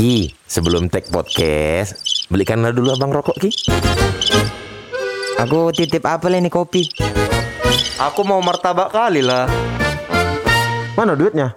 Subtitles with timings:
[0.00, 3.52] Ki, sebelum tag podcast, belikanlah dulu abang rokok Ki.
[5.36, 6.88] Aku titip apa ini kopi?
[8.00, 9.44] Aku mau martabak kali lah.
[10.96, 11.52] Mana duitnya?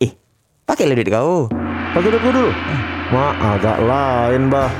[0.00, 0.16] Ih,
[0.64, 1.52] pakai duit kau.
[1.92, 2.56] Pakai duit dulu.
[3.12, 4.72] Ma, agak lain, bah.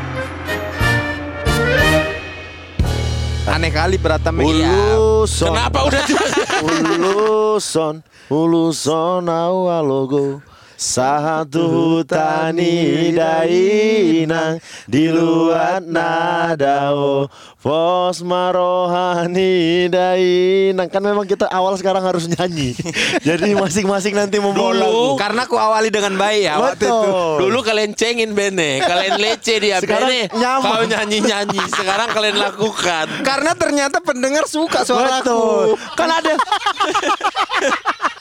[3.52, 4.40] Aneh kali Pratama.
[4.48, 6.02] Uluson, Kenapa udah
[6.72, 8.00] uluson,
[8.32, 10.53] uluson awalogo.
[10.84, 17.24] Satu tani dainang di luar nadao
[17.56, 22.76] pos marohani dainang kan memang kita awal sekarang harus nyanyi
[23.24, 27.00] jadi masing-masing nanti membawa lagu Karena aku awali dengan baik ya waktu itu.
[27.40, 30.28] Dulu kalian cengin Bene, kalian lece dia Sekarang Bene.
[30.36, 30.68] nyaman.
[30.68, 33.06] Kau nyanyi-nyanyi, sekarang kalian lakukan.
[33.24, 35.16] Karena ternyata pendengar suka suaraku.
[35.24, 35.68] Betul.
[35.96, 36.36] Kan ada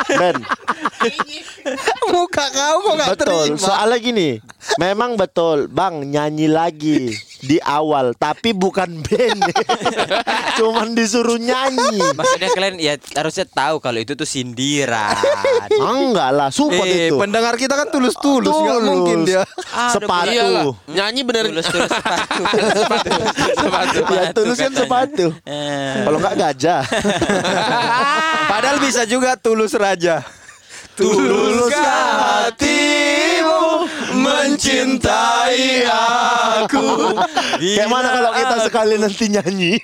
[0.04, 0.36] Ben,
[2.14, 3.26] Muka kau kok gak betul.
[3.50, 3.58] terima.
[3.60, 4.30] Soalnya gini,
[4.78, 9.42] memang betul, Bang nyanyi lagi di awal, tapi bukan band.
[10.56, 12.14] Cuman disuruh nyanyi.
[12.14, 15.18] Maksudnya kalian ya harusnya tahu kalau itu tuh sindiran.
[15.70, 17.18] Enggak lah, support Eh, itu.
[17.18, 18.88] pendengar kita kan tulus-tulus, nggak Tulus.
[18.88, 19.42] mungkin dia.
[19.70, 20.30] Ah, sepatu.
[20.30, 21.44] Iyalah, nyanyi bener.
[21.50, 22.44] Tulus tulus sepatu.
[23.56, 24.00] Sepatu.
[24.14, 25.26] Ya tulus kan sepatu.
[25.44, 26.04] Eh.
[26.04, 26.82] Kalau enggak gajah.
[28.52, 30.22] Padahal bisa juga tulus raja.
[30.94, 32.06] Tuluskah
[32.46, 37.18] hatimu mencintai aku?
[37.58, 39.82] Kayak mana kalau kita sekali nanti nyanyi?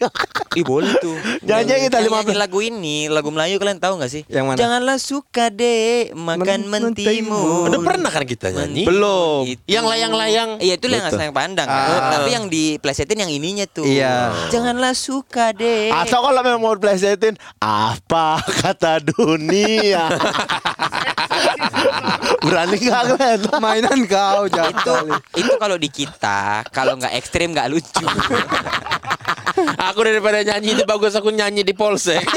[0.53, 1.17] Ih boleh tuh.
[1.41, 2.13] Nyanyi kita 15.
[2.13, 4.21] nyanyi lagu ini, lagu Melayu kalian tahu nggak sih?
[4.29, 4.57] Yang mana?
[4.61, 7.69] Janganlah suka deh makan Men- mentimun.
[7.73, 8.85] Udah pernah kan kita nyanyi?
[8.85, 9.49] Belum.
[9.49, 9.61] Itu.
[9.65, 10.49] Yang layang-layang.
[10.61, 11.89] Iya itu yang sayang pandang kan.
[11.89, 12.21] Ah.
[12.21, 13.85] Tapi yang di plesetin yang ininya tuh.
[13.85, 14.29] Iya.
[14.53, 15.89] Janganlah suka deh.
[15.89, 20.05] Atau kalau memang mau plesetin, apa kata dunia?
[22.45, 23.39] Berani nggak kalian?
[23.59, 25.11] Mainan kau jahat itu kali.
[25.37, 28.07] itu kalau di kita kalau nggak ekstrim nggak lucu.
[29.91, 32.23] Aku daripada nyanyi itu bagus aku nyanyi di polsek.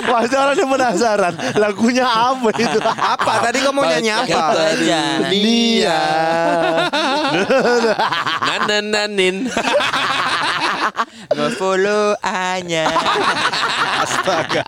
[0.00, 2.78] Pasti orang yang penasaran Lagunya apa itu?
[2.82, 4.74] Apa tadi kamu mau nyanyi apa?
[4.74, 5.22] aja.
[5.28, 5.98] Dunia
[8.46, 9.46] Nanananin.
[11.36, 12.86] Nge-follow hanya.
[14.00, 14.62] Astaga.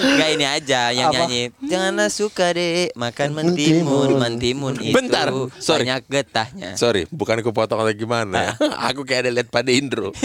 [0.00, 1.26] Gak ini aja yang Apa?
[1.26, 1.52] nyanyi.
[1.64, 4.94] Janganlah suka deh makan mentimun, mentimun itu.
[4.94, 5.30] Bentar,
[5.60, 5.84] sorry.
[5.86, 6.70] Banyak getahnya.
[6.74, 8.56] Sorry, bukan aku potong atau gimana.
[8.88, 10.10] aku kayak ada lihat pada Indro.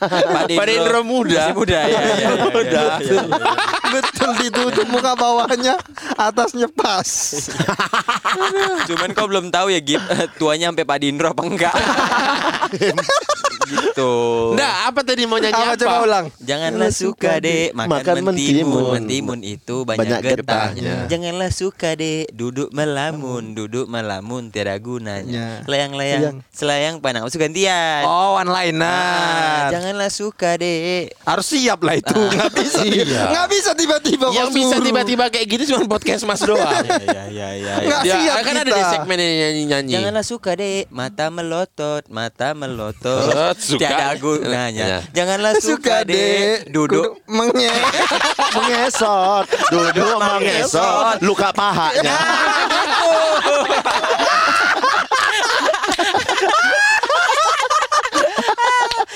[0.00, 1.52] Pada Indro muda.
[1.52, 2.00] Masih muda ya.
[2.00, 2.64] ya, ya, Muda.
[2.64, 3.52] ya, ya, ya.
[3.90, 5.76] Betul ditutup muka bawahnya,
[6.16, 7.04] atasnya pas.
[8.88, 10.02] Cuman kau belum tahu ya Gip
[10.38, 11.74] tuanya sampai Pak Dindro apa enggak?
[13.70, 14.12] gitu.
[14.52, 15.80] Nah, apa tadi mau nyanyi Apa apa?
[15.80, 16.26] coba ulang?
[16.38, 18.32] Janganlah suka deh makan, Makan mentimun.
[18.32, 18.90] mentimun.
[18.96, 20.36] Mentimun itu banyak, Banyak getahnya.
[20.42, 20.94] getahnya.
[21.06, 24.78] Janganlah suka deh duduk melamun, duduk melamun tiada Ya.
[24.78, 25.46] gunanya.
[25.64, 27.22] Layang-layang, selayang panang.
[27.22, 28.02] Masuk gantian.
[28.02, 28.86] Oh, one liner.
[28.86, 31.08] Ah, janganlah suka deh.
[31.20, 32.14] Harus siap lah itu.
[32.14, 32.80] Nggak bisa.
[32.82, 33.22] Iya.
[33.30, 36.82] Nggak bisa tiba-tiba Yang bisa tiba-tiba kayak gitu cuma podcast Mas doang.
[36.86, 37.74] Ya ya ya.
[37.80, 38.76] Nggak Dia siap kan ada kita.
[38.76, 39.92] di segmen yang nyanyi-nyanyi.
[39.92, 43.56] Janganlah suka deh mata melotot, mata melotot.
[43.60, 43.84] Suka.
[43.84, 44.84] Tiada gunanya.
[44.88, 44.98] Ya.
[45.12, 47.68] Janganlah suka, deh duduk menge.
[48.56, 52.18] Mengesot Duduk mengesot Luka pahanya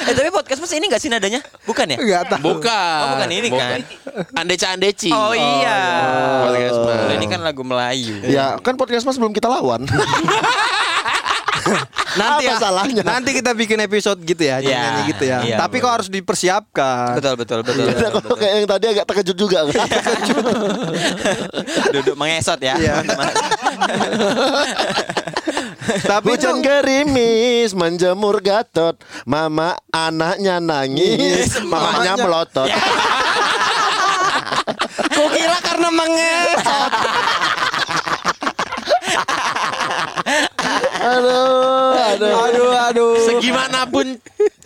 [0.05, 1.41] Eh tapi podcast mas ini gak sih nadanya?
[1.65, 1.97] Bukan ya?
[1.97, 2.61] Enggak tahu.
[2.61, 3.01] Bukan.
[3.01, 3.81] Oh, bukan ini kan?
[4.37, 5.09] Andeci Andeci.
[5.09, 5.81] Oh iya.
[6.45, 7.17] Podcast Mas.
[7.17, 8.21] Ini kan lagu Melayu.
[8.29, 9.89] Ya kan podcast mas belum kita lawan
[12.15, 13.03] Nanti Apa ya, salahnya?
[13.03, 15.37] Nanti kita bikin episode gitu ya, Iya, nyanyi gitu ya.
[15.43, 17.17] iya, Tapi kok harus dipersiapkan.
[17.17, 17.85] Betul betul betul.
[17.85, 19.75] Karena betul, kalau kayak yang tadi agak terkejut juga kan?
[21.93, 22.75] Duduk mengesot ya.
[22.77, 22.95] Iya.
[26.01, 28.95] Tapi Hujan gerimis menjemur gatot
[29.25, 32.69] Mama anaknya nangis Mamanya Mamanya- melotot
[35.07, 36.93] Kok kira karena mengesot.
[41.05, 41.93] Aduh
[42.41, 43.17] Aduh Aduh.
[43.25, 44.19] Segimanapun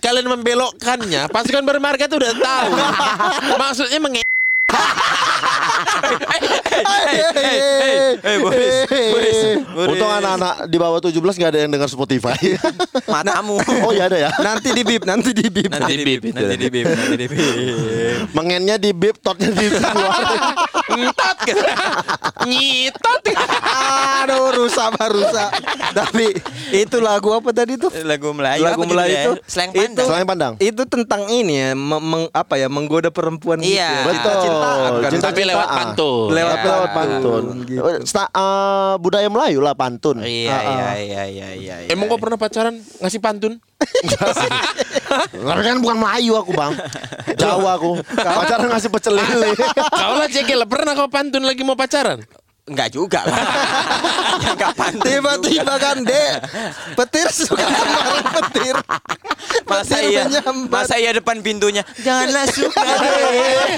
[0.02, 2.70] kalian membelokkannya, pasukan bermarga tuh udah tahu.
[3.62, 4.22] Maksudnya menge
[8.18, 9.38] Eh, Boris, Boris,
[9.68, 9.90] Boris.
[9.90, 12.36] Untung anak-anak di bawah 17 nggak ada yang dengar Spotify.
[13.12, 13.58] matamu.
[13.58, 14.30] oh iya ada ya.
[14.38, 15.70] Nanti di bip, nanti di bip.
[15.70, 17.40] Nanti di bip, nanti di bip, nanti di bip.
[18.32, 20.22] Mengennya di bip, totnya di keluar.
[20.88, 21.62] Ngitot gitu.
[22.44, 23.22] Nyitot.
[24.18, 25.50] Aduh, rusak bah rusak.
[25.92, 26.26] Tapi
[26.72, 27.90] itu lagu apa tadi tuh?
[28.02, 28.62] Lagu Melayu.
[28.64, 30.06] Lagu Melayu itu slang itu- pandang.
[30.06, 30.52] Selain pandang.
[30.58, 33.88] Itu tentang ini ya, me- meng- apa ya, menggoda perempuan gitu Iya.
[33.88, 34.04] ya.
[34.04, 34.36] Betul.
[34.98, 35.10] Kan.
[35.10, 36.28] Cinta- Tapi lewat pantun.
[36.30, 37.42] Lewat Tapi lewat pantun.
[37.64, 37.80] Gitu.
[38.04, 40.20] Sta- eh, budaya Melayu lah pantun.
[40.20, 41.76] Iya, iya, iya, iya, iya.
[41.82, 41.88] iya.
[41.88, 43.56] Emang kau pernah pacaran ngasih pantun?
[45.30, 46.74] Tapi kan bukan Melayu aku bang
[47.34, 49.54] Jawa aku Pacaran ngasih pecel lele
[49.88, 52.20] Kau lah cekil, pernah kau pantun lagi mau pacaran?
[52.68, 53.36] Enggak juga lah.
[54.44, 54.72] ya enggak.
[55.00, 56.32] Tiba-tiba kan dek
[56.94, 58.76] Petir suka kemarin petir
[59.64, 60.68] Masa Petir iya, menyambat.
[60.70, 61.82] masa iya depan pintunya.
[61.98, 63.68] Janganlah suka deh.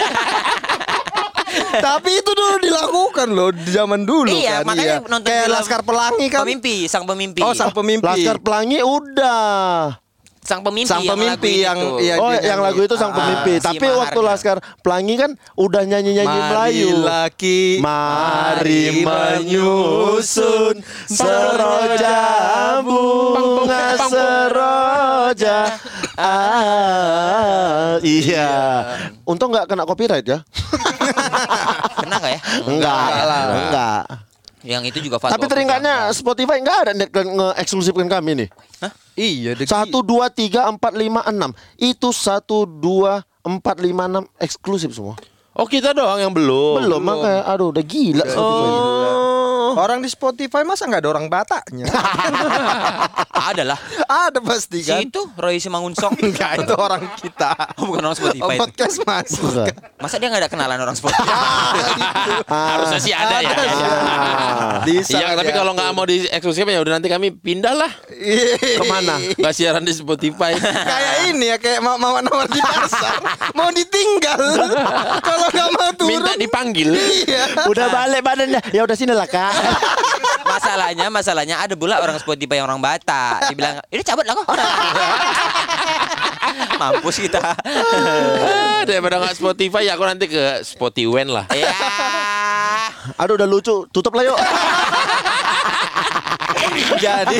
[1.51, 5.09] Tapi itu dulu dilakukan loh Di zaman dulu Iya, kan makanya iya.
[5.11, 7.41] nonton Kayak film Laskar Pelangi kan Pemimpi, sang pemimpi.
[7.43, 9.99] Oh sang pemimpi Laskar Pelangi udah
[10.41, 10.89] sang pemimpi.
[10.89, 11.97] Sang yang pemimpi lagu yang itu.
[12.01, 12.67] iya, Oh dia yang nyanyi.
[12.67, 14.31] lagu itu sang Ah, pemimpi si Tapi waktu Maharnya.
[14.33, 22.19] Laskar Pelangi kan Udah nyanyi-nyanyi Melayu laki Mari menyusun seroja
[22.81, 25.59] bunga seroja
[26.17, 28.51] ah, Iya
[29.23, 30.41] Untung nggak kena copyright ya
[31.97, 32.41] Kena enggak ya?
[32.65, 33.05] Enggak
[33.53, 34.03] Enggak
[34.61, 38.49] Yang itu juga Fatwa Tapi teringatnya Spotify nggak ada nge-eksklusifkan kami nih
[39.21, 39.69] Iya dek.
[39.69, 45.21] Satu dua tiga empat lima enam itu satu dua empat lima enam eksklusif semua.
[45.53, 46.81] Oh kita doang yang belum.
[46.81, 48.71] Belum makanya aduh udah gila Spotify.
[49.71, 49.79] Oh.
[49.79, 51.87] Orang di Spotify masa nggak ada orang Bataknya?
[53.41, 53.79] Ada lah.
[54.05, 55.01] ada pasti Si kan?
[55.01, 56.13] itu Roy Simangunsong.
[56.23, 57.55] Enggak itu orang kita.
[57.79, 58.53] Oh, bukan orang Oh, Spotify.
[58.53, 58.61] itu.
[58.61, 59.49] podcast masuk.
[59.57, 59.77] Enggak.
[59.97, 61.25] Masa dia nggak ada kenalan orang Spotify?
[62.71, 63.49] Harusnya sih ada ya.
[63.49, 63.87] Ada sih.
[64.83, 65.57] Bisa Iya, tapi ya.
[65.57, 69.17] kalau nggak mau di eksklusif ya udah nanti kami pindah lah Ke mana?
[69.17, 70.53] nggak siaran di Spotify.
[70.57, 73.21] kayak ini ya kayak ma- mama nawar di pasar
[73.53, 74.41] mau ditinggal
[75.21, 76.91] kalau nggak mau turun Minta dipanggil.
[76.93, 78.61] iya Udah balik badannya.
[78.71, 79.53] Ya udah sini lah kak.
[80.45, 83.53] Masalahnya, masalahnya ada pula orang Spotify yang orang Batak.
[83.53, 84.47] Dibilang, ini cabut lah kok.
[86.81, 87.41] Mampus kita.
[87.41, 91.45] Ah, Daripada nggak Spotify ya aku nanti ke Spotiwen lah.
[91.53, 91.71] Ya.
[93.21, 93.87] Aduh udah lucu.
[93.93, 94.39] Tutup lah yuk.
[96.99, 97.39] jadi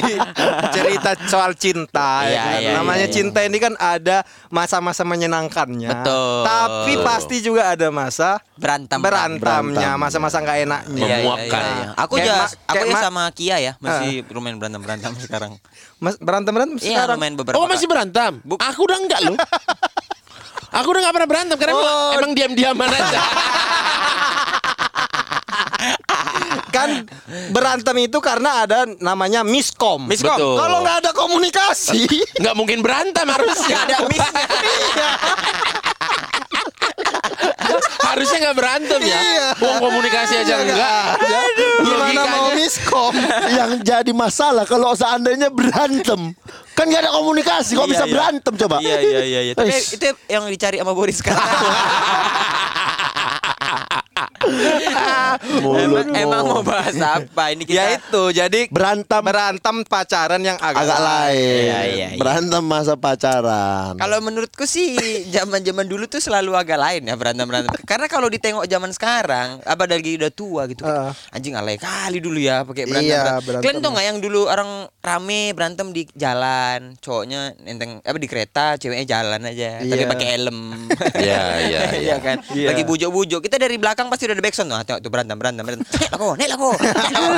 [0.71, 2.59] cerita soal cinta ya Iya, kan?
[2.59, 3.13] iya, namanya iya, iya.
[3.13, 4.17] cinta ini kan ada
[4.49, 6.43] masa-masa menyenangkannya Betul.
[6.43, 8.99] tapi pasti juga ada masa Berantem.
[8.99, 9.99] berantamnya Berantem.
[9.99, 11.63] masa-masa nggak enaknya Iya, iya, Memuakkan.
[11.63, 11.87] iya, iya.
[11.97, 12.37] Aku Kayak ya,
[12.67, 15.51] aku ya ma- sama Kia ya, masih lumayan berantem berantem sekarang.
[15.99, 17.57] Mas, berantem berantem Iya, sekarang lumayan beberapa.
[17.57, 18.33] Oh masih berantem?
[18.43, 19.37] Buk- Aku udah enggak loh.
[20.73, 22.11] Aku udah nggak pernah berantem karena emang- Oh.
[22.15, 23.19] emang diam-diaman aja.
[26.71, 27.07] kan
[27.51, 30.35] berantem itu karena ada namanya miskom Miskom.
[30.35, 30.55] Betul.
[30.57, 32.07] kalau nggak ada komunikasi
[32.39, 33.77] Nggak mungkin berantem harusnya.
[33.81, 34.21] ada miss.
[38.03, 39.19] harusnya nggak berantem ya.
[39.21, 39.49] Iya.
[39.57, 41.03] Buang komunikasi aja enggak.
[41.81, 42.31] gimana Logikanya.
[42.33, 43.15] mau miskom
[43.49, 46.35] Yang jadi masalah kalau seandainya berantem.
[46.75, 47.77] Kan gak ada komunikasi.
[47.77, 48.13] Kok Iya, bisa iya.
[48.13, 48.77] berantem coba?
[48.81, 49.41] Iya iya iya.
[49.47, 49.55] iya.
[49.55, 49.95] Tapi Eish.
[49.95, 51.45] itu yang dicari sama Boris sekarang.
[54.41, 57.53] Mulut emang, emang mau bahas apa?
[57.53, 61.37] Ini kita ya itu jadi Berantem berantem pacaran yang agak, agak lain.
[61.37, 62.19] Iya, iya, iya.
[62.19, 64.01] Berantem masa pacaran.
[64.01, 64.97] Kalau menurutku sih
[65.29, 67.77] zaman-zaman dulu tuh selalu agak lain ya berantem-berantem.
[67.85, 70.89] Karena kalau ditengok zaman sekarang, apa lagi udah tua gitu.
[70.89, 71.13] Ah.
[71.31, 73.13] Anjing alay kali dulu ya pakai berantem.
[73.13, 73.45] Iya, berantem.
[73.45, 73.65] berantem.
[73.69, 74.71] Kalian tau nggak yang dulu orang
[75.01, 80.09] rame berantem di jalan, cowoknya nenteng apa di kereta, ceweknya jalan aja, tapi Iya.
[80.09, 80.59] pakai helm.
[81.19, 82.17] Iya, iya, iya.
[82.23, 82.41] kan.
[82.55, 82.73] Iya.
[82.73, 83.41] Lagi bujuk-bujuk.
[83.45, 84.71] Kita dari belakang pasti udah ada backsound.
[84.71, 85.85] Nah, tengok tuh berantem, berantem, berantem.
[85.85, 86.71] Nek laku, nek laku.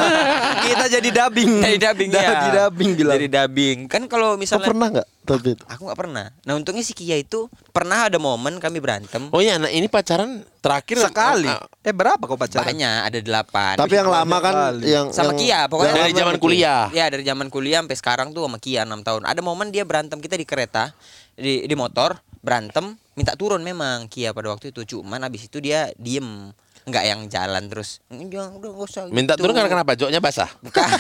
[0.69, 2.23] kita jadi dubbing Dari dubbing ya.
[2.23, 3.79] Jadi dubbing bilang Dari dubbing.
[3.89, 5.09] Kan kalau Kau misalnya pernah nggak?
[5.23, 5.51] Tapi.
[5.71, 6.27] Aku nggak pernah.
[6.43, 9.31] Nah untungnya si Kia itu pernah ada momen kami berantem.
[9.31, 13.75] Oh iya, nah ini pacaran terakhir sekali Ah, eh berapa kau pacaran Banyak ada delapan.
[13.79, 14.85] Tapi yang lama kan kali.
[14.91, 16.91] yang sama yang- Kia pokoknya Dari zaman kuliah.
[16.91, 19.23] Ya dari zaman kuliah sampai sekarang tuh sama Kia 6 tahun.
[19.27, 20.91] Ada momen dia berantem kita di kereta
[21.39, 25.95] di di motor berantem minta turun memang Kia pada waktu itu cuman abis itu dia
[25.95, 26.51] diem
[26.85, 29.93] nggak yang jalan terus jangan udah usah Minta gitu." turun karena kenapa?
[29.95, 30.51] Joknya basah.
[30.59, 30.83] Bukan.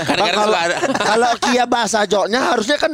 [0.00, 0.76] Kadang-kadang kalau, ada.
[1.10, 2.92] kalau Kia basah joknya harusnya kan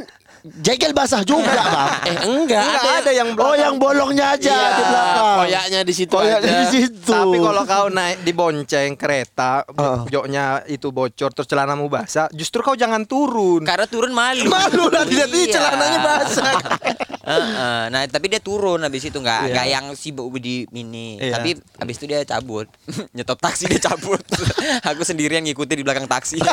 [0.60, 1.90] jegel basah juga bang.
[2.04, 3.58] Eh enggak, Enggak ada yang Oh belakang.
[3.58, 5.36] yang bolongnya aja Iya, di belakang.
[5.36, 6.54] koyaknya di situ Koyaknya aja.
[6.56, 7.10] di situ.
[7.12, 10.06] Tapi kalau kau naik di bonceng kereta, Ah.
[10.06, 13.62] joknya itu bocor terus celanamu basah, justru kau jangan turun.
[13.62, 15.50] karena turun malu Malu lah tidak Iya.
[15.52, 16.54] celananya basah.
[17.26, 17.82] Heeh.
[17.88, 19.52] nah tapi dia turun habis itu nggak Iya.
[19.52, 21.34] nggak yang sibuk di mini Iya.
[21.34, 22.70] tapi habis itu dia cabut
[23.16, 24.22] nyetop taksi dia cabut
[24.88, 26.38] aku sendirian ngikutin di belakang taksi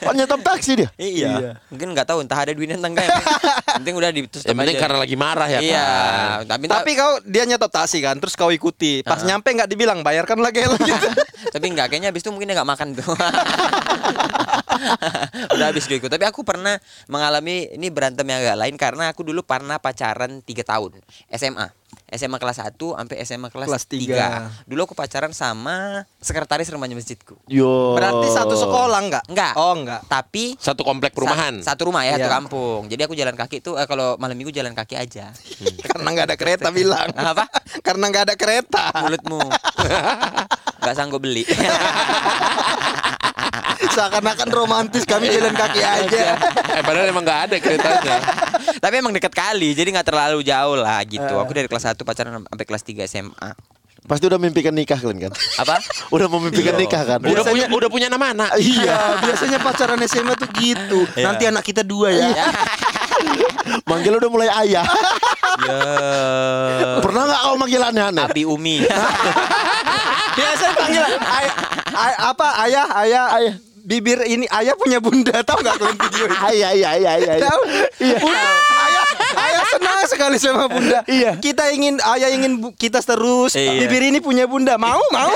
[0.00, 0.88] Oh nyetop taksi dia.
[0.96, 1.28] iya.
[1.30, 1.50] Iya.
[1.68, 3.12] mungkin nggak tahu entah ada duitnya entah enggak ya
[3.70, 4.82] penting udah di terus Yang penting aja.
[4.82, 5.84] karena lagi marah ya iya
[6.42, 6.48] kan.
[6.48, 9.04] tapi Tapi kau dia nyetop taksi kan, terus kau ikuti.
[9.04, 11.08] Pas nyampe nggak dibilang bayarkan lagi gitu.
[11.50, 13.04] tapi enggak kayaknya habis itu mungkin dia nggak makan tuh
[15.54, 19.40] udah habis ikut tapi aku pernah mengalami ini berantem yang agak lain karena aku dulu
[19.40, 20.98] pernah pacaran tiga tahun
[21.30, 21.68] SMA
[22.08, 24.26] SMA kelas 1 sampai SMA kelas, Kelas 3 tiga.
[24.64, 27.94] dulu aku pacaran sama sekretaris remaja masjidku Yo.
[27.94, 29.24] Berarti satu sekolah nggak?
[29.26, 29.54] Enggak.
[29.54, 30.02] Oh enggak.
[30.06, 31.58] tapi Satu komplek perumahan.
[31.58, 32.30] sa- satu rumah ya satu Iya.
[32.32, 35.30] kampung jadi aku jalan kaki tuh eh, kalau malam minggu jalan kaki aja
[35.86, 37.10] Karena nggak ada kereta bilang.
[37.10, 37.46] Apa?
[37.80, 38.84] Karena nggak ada kereta.
[38.96, 39.42] mulutmu
[40.80, 41.44] nggak sanggup beli
[43.94, 46.38] Seakan-akan romantis kami jalan kaki aja.
[46.70, 48.16] eh padahal emang nggak ada keretanya.
[48.84, 51.34] Tapi emang deket kali, jadi nggak terlalu jauh lah gitu.
[51.34, 53.50] Aku dari kelas 1 pacaran sampai kelas 3 SMA.
[54.00, 55.32] Pasti udah mimpikan nikah kalian kan?
[55.60, 55.76] Apa?
[56.08, 57.18] Udah memimpikan nikah kan?
[57.20, 58.56] Udah punya udah punya nama anak.
[58.56, 61.04] Iya, biasanya pacaran SMA tuh gitu.
[61.14, 62.48] Nanti anak kita dua ya.
[63.84, 64.82] Manggil udah mulai ayah.
[65.60, 65.78] ya.
[66.98, 68.24] Pernah nggak kau manggil aneh-aneh?
[68.24, 68.82] Abi Umi.
[70.40, 71.54] Biasanya panggil ay-
[71.92, 73.54] ay- apa ayah, ayah, ayah.
[73.80, 76.36] Bibir ini ayah punya bunda, tahu nggak kalian video itu?
[76.36, 77.36] Ayah, ayah, ayah, ayah.
[77.48, 77.60] Tahu?
[78.20, 79.04] Bunda, ayah,
[79.40, 81.00] ayah senang sekali sama bunda.
[81.08, 81.40] Iya.
[81.40, 83.56] Kita ingin ayah ingin kita terus.
[83.56, 83.80] Iya.
[83.80, 85.32] Bibir ini punya bunda, mau mau.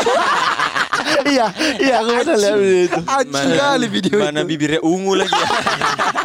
[1.24, 3.00] iya, iya aku pernah lihat itu.
[3.00, 4.48] Acing kali video Mana itu.
[4.52, 5.48] bibirnya ungu lagi ya.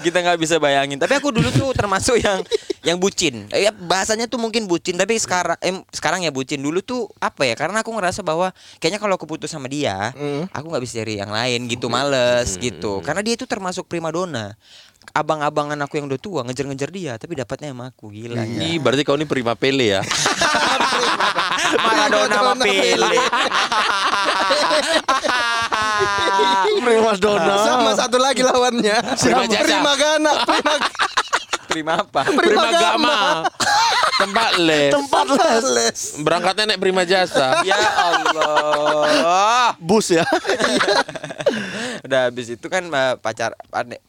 [0.00, 0.98] Kita nggak bisa bayangin.
[0.98, 2.42] Tapi aku dulu tuh termasuk yang
[2.82, 3.46] yang bucin.
[3.50, 6.58] Eh, Ya bahasanya tuh mungkin bucin, tapi sekarang eh, sekarang ya bucin.
[6.58, 7.54] Dulu tuh apa ya?
[7.54, 10.46] Karena aku ngerasa bahwa kayaknya kalau aku putus sama dia, Hmm.
[10.50, 13.00] aku nggak bisa cari yang lain gitu, males gitu.
[13.00, 14.54] Karena dia itu termasuk primadona.
[15.12, 18.46] Abang-abangan aku yang udah tua ngejar-ngejar dia, tapi dapatnya sama aku gila.
[18.46, 20.00] Ih, berarti kau ini prima pele ya.
[21.82, 23.18] Maradona sama Pele.
[26.82, 27.54] Prima donna.
[27.62, 28.96] Sama satu lagi lawannya.
[29.18, 29.64] Prima jasa.
[29.64, 30.32] Prima Gana.
[30.46, 30.74] Prima
[31.72, 32.28] Prima apa?
[32.28, 33.48] Prima Gama.
[34.20, 34.92] Tempat les.
[34.92, 35.64] Tempat les.
[35.72, 35.98] les.
[36.20, 37.64] Berangkatnya naik prima jasa.
[37.64, 39.72] Ya Allah.
[39.88, 40.26] Bus ya.
[42.12, 43.56] Udah habis itu kan eh, pacar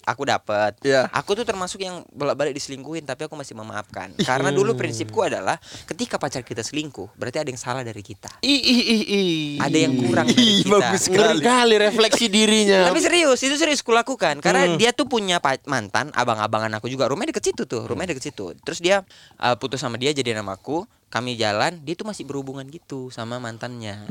[0.04, 0.76] aku dapat.
[0.84, 1.08] Iya.
[1.16, 4.12] Aku tuh termasuk yang bolak-balik diselingkuhin tapi aku masih memaafkan.
[4.20, 5.56] Karena dulu prinsipku adalah
[5.88, 8.44] ketika pacar kita selingkuh, berarti ada yang salah dari kita.
[8.44, 9.44] Ih, ih, ih, ih.
[9.64, 10.76] Ada yang kurang dari kita.
[10.76, 12.92] bagus Ngeri kali refleksi dirinya.
[12.92, 17.08] Tapi serius, itu serius kulakukan karena dia tuh punya mantan, abang-abangan aku juga.
[17.08, 18.52] Rumahnya deket situ tuh, rumahnya deket situ.
[18.68, 19.08] Terus dia
[19.40, 20.84] uh, putus sama dia jadi nama aku.
[21.14, 24.10] Kami jalan, dia tuh masih berhubungan gitu sama mantannya.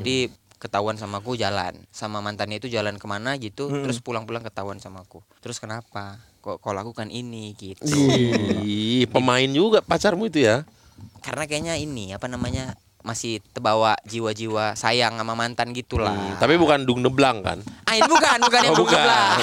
[0.00, 3.66] Jadi ketahuan sama aku jalan, sama mantannya itu jalan ke mana gitu.
[3.66, 5.18] Terus pulang-pulang ketahuan sama aku.
[5.42, 6.22] Terus kenapa?
[6.38, 7.82] Kok kau lakukan ini gitu?
[8.62, 10.62] Ih, pemain juga pacarmu itu ya.
[11.18, 16.14] Karena kayaknya ini apa namanya masih terbawa jiwa-jiwa sayang sama mantan gitulah.
[16.38, 17.58] Tapi bukan dung neblang kan?
[17.84, 19.02] Ah, ini bukan, bukan yang Oh, bukan.
[19.06, 19.34] bukan.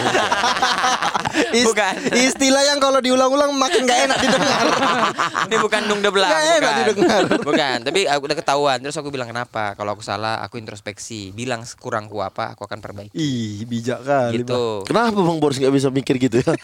[1.53, 1.93] Is- Bukan.
[2.09, 4.65] Istilah yang kalau diulang-ulang makin gak enak didengar.
[5.47, 6.25] Ini bukan dung debelang.
[6.25, 6.79] Nggak enak bukan.
[6.81, 7.21] didengar.
[7.41, 8.77] Bukan, tapi aku udah ketahuan.
[8.79, 9.73] Terus aku bilang kenapa?
[9.73, 11.29] Kalau aku salah, aku introspeksi.
[11.29, 13.13] Bilang kurangku apa, aku akan perbaiki.
[13.13, 14.41] Ih, bijak kali.
[14.41, 14.49] Bang.
[14.49, 14.63] Gitu.
[14.85, 16.49] Kenapa Bang Boris nggak bisa mikir gitu ya?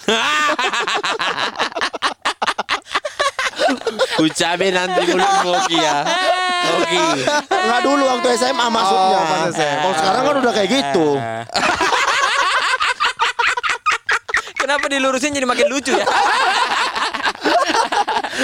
[4.15, 5.97] Ucape nanti mulutmu Oki ya.
[6.67, 6.99] Oki.
[7.45, 9.17] Nggak dulu waktu SMA masuknya.
[9.17, 9.77] Oh, pas SMA.
[9.77, 11.07] Kalau sekarang kan udah kayak gitu.
[14.55, 16.07] Kenapa dilurusin jadi makin lucu ya?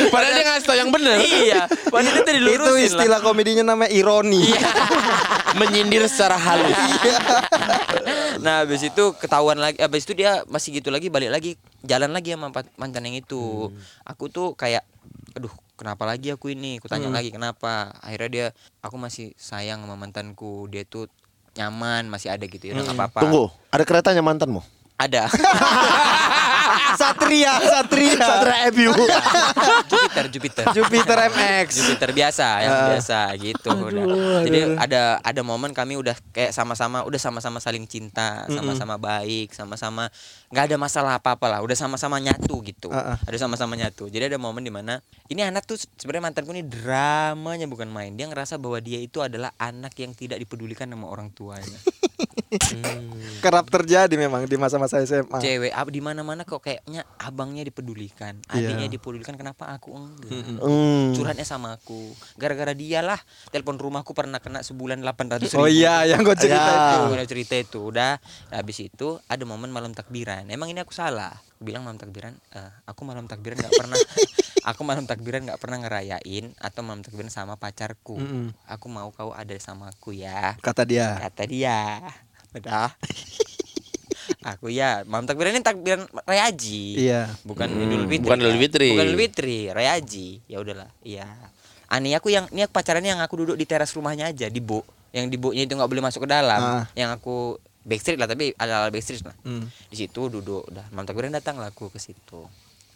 [0.07, 1.17] Padahal dia ngasih tau yang bener.
[1.19, 1.65] iya.
[1.89, 2.87] Padahal itu dilurusin Itu lah.
[3.01, 4.53] istilah komedinya namanya ironi.
[5.53, 6.77] Menyindir secara halus.
[8.39, 9.77] Nah, habis itu ketahuan lagi.
[9.77, 11.51] Habis itu dia masih gitu lagi, balik lagi,
[11.81, 13.69] jalan lagi sama empat- mantan yang itu.
[14.01, 14.85] Aku tuh kayak,
[15.33, 15.51] aduh,
[15.81, 16.77] kenapa lagi aku ini?
[16.77, 17.89] Aku tanya lagi kenapa.
[18.05, 18.47] Akhirnya dia,
[18.85, 20.69] aku masih sayang sama mantanku.
[20.69, 21.09] Dia tuh
[21.57, 23.25] nyaman, masih ada gitu ya, nggak apa-apa.
[23.25, 24.61] Tunggu, ada keretanya mantanmu?
[25.01, 25.25] Ada.
[26.95, 28.19] Satria, Satria.
[28.19, 28.91] Satria FU.
[29.87, 30.65] Jupiter, Jupiter.
[30.71, 31.67] Jupiter MX.
[31.75, 32.87] Jupiter biasa, yang Ah.
[32.93, 34.05] biasa gitu udah.
[34.45, 40.07] Jadi ada ada momen kami udah kayak sama-sama udah sama-sama saling cinta, sama-sama baik, sama-sama
[40.51, 42.91] nggak ada masalah apa-apa lah, udah sama-sama nyatu gitu.
[42.91, 43.17] Ah, ah.
[43.27, 44.07] Ada sama-sama nyatu.
[44.07, 48.15] Jadi ada momen di mana ini anak tuh sebenarnya mantanku ini dramanya bukan main.
[48.15, 51.79] Dia ngerasa bahwa dia itu adalah anak yang tidak dipedulikan sama orang tuanya.
[53.41, 55.39] Kerap terjadi memang di masa-masa SMA.
[55.39, 58.69] Cewek apa di mana-mana kok kayak kayaknya abangnya dipedulikan, Iya.
[58.69, 60.61] adiknya dipedulikan, kenapa aku enggak?
[60.61, 61.11] Hmm.
[61.11, 62.13] Curhatnya sama aku.
[62.35, 63.17] Gara-gara dia lah.
[63.49, 65.57] Telepon rumahku pernah kena sebulan 800 ribu.
[65.57, 66.77] Oh iya, yang gue cerita Ya.
[66.95, 67.27] itu.
[67.27, 68.17] Cerita itu udah
[68.51, 72.71] habis itu ada momen malam takbiran emang ini aku salah aku bilang malam takbiran "Eh,
[72.83, 73.95] aku malam takbiran nggak pernah
[74.69, 78.51] aku malam takbiran nggak pernah ngerayain atau malam takbiran sama pacarku Mm-mm.
[78.65, 81.15] aku mau kau ada sama aku ya Kata dia.
[81.21, 82.03] kata dia
[82.51, 82.91] udah
[84.41, 87.21] aku ya malam takbiran ini takbiran raya haji Iya.
[87.41, 88.59] bukan Hmm, idul fitri bukan Idul kan?
[88.59, 88.89] Fitri.
[88.89, 91.27] bukan idul fitri raya haji ya udahlah iya
[91.87, 94.79] ani aku yang ini aku pacarannya yang aku duduk di teras rumahnya aja di bu
[95.11, 96.85] yang di bu-nya itu nggak boleh masuk ke dalam Ah.
[96.93, 99.67] yang aku backstreet lah tapi ala backstreet lah Hmm.
[99.85, 102.47] di situ duduk udah malam takbiran datang lah aku ke situ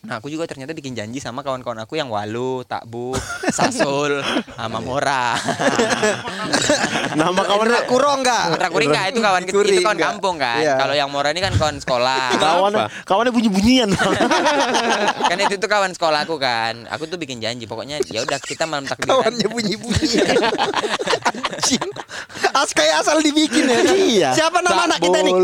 [0.05, 3.17] nah aku juga ternyata bikin janji sama kawan-kawan aku yang walu takbu
[3.49, 4.21] sasul
[4.51, 5.33] sama mora
[7.15, 8.59] Nama kawannya Kuro enggak?
[8.59, 10.09] Rakuri enggak itu kawan Kuri itu kawan enggak?
[10.11, 10.75] kampung kan Iya.
[10.77, 13.89] kalau yang mora ini kan kawan sekolah kawannya kawannya bunyi-bunyian.
[15.29, 18.65] kan itu tuh kawan sekolah aku kan aku tuh bikin janji pokoknya ya udah kita
[18.65, 20.17] malam takbiran Kawannya bunyi-bunyi.
[21.25, 21.89] Anjing.
[22.51, 23.79] As kayak asal dibikin ya.
[23.87, 24.29] Iya.
[24.35, 25.33] Siapa nama anak kita nih?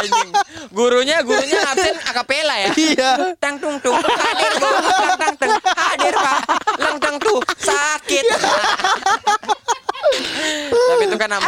[0.00, 0.30] Anjing.
[0.70, 3.10] gurunya gurunya absen akapela ya Iya.
[3.36, 4.70] tang tung tung hadir bu
[5.16, 6.38] tang tang tung hadir pak
[6.76, 8.24] lang tang tuh sakit
[10.70, 11.46] tapi itu kan nama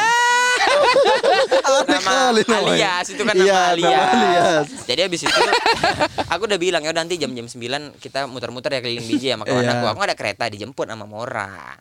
[1.82, 4.66] nama alias itu kan nama Iya, alias.
[4.86, 5.40] Jadi habis itu
[6.28, 7.58] aku udah bilang ya nanti jam-jam 9
[7.98, 9.72] kita muter-muter ya keliling biji sama kawan Iya.
[9.74, 9.86] aku.
[9.88, 11.74] Aku ada kereta dijemput sama Mora.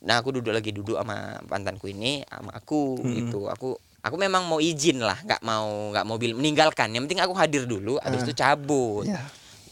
[0.00, 3.48] Nah, aku duduk lagi duduk sama mantanku ini sama aku gitu.
[3.48, 6.90] Aku aku memang mau izin lah, nggak mau nggak mau bil- meninggalkan.
[6.90, 9.06] Yang penting aku hadir dulu, habis itu cabut.
[9.06, 9.22] Iya.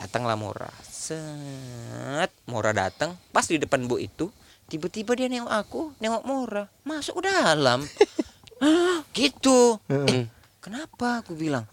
[0.01, 0.71] Datanglah Mora.
[0.87, 4.31] Set, Mora datang pas di depan Bu itu,
[4.71, 7.83] tiba-tiba dia nengok aku, nengok Mora, masuk ke dalam.
[9.11, 9.81] Gitu.
[9.89, 10.29] Eh,
[10.61, 11.65] kenapa aku bilang?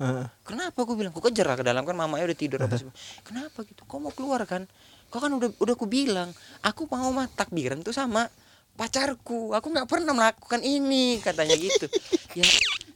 [0.48, 1.12] Kenapa aku bilang?
[1.12, 2.96] Aku kejar ke dalam kan mamanya udah tidur apa semua.
[3.28, 3.84] Kenapa gitu?
[3.84, 4.64] Kau mau keluar kan?
[5.12, 6.32] Kau kan udah udah aku bilang,
[6.64, 8.32] aku mau mah takbiran tuh sama
[8.77, 9.57] pacarku.
[9.57, 11.89] Aku nggak pernah melakukan ini katanya gitu.
[12.39, 12.46] ya,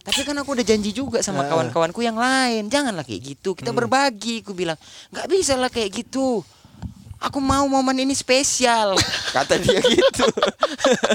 [0.05, 2.69] tapi kan aku udah janji juga sama kawan-kawanku yang lain.
[2.69, 3.57] Janganlah kayak gitu.
[3.57, 4.45] Kita berbagi.
[4.45, 4.77] Aku bilang,
[5.09, 6.45] nggak bisa lah kayak gitu.
[7.21, 8.97] Aku mau momen ini spesial
[9.38, 10.25] Kata dia gitu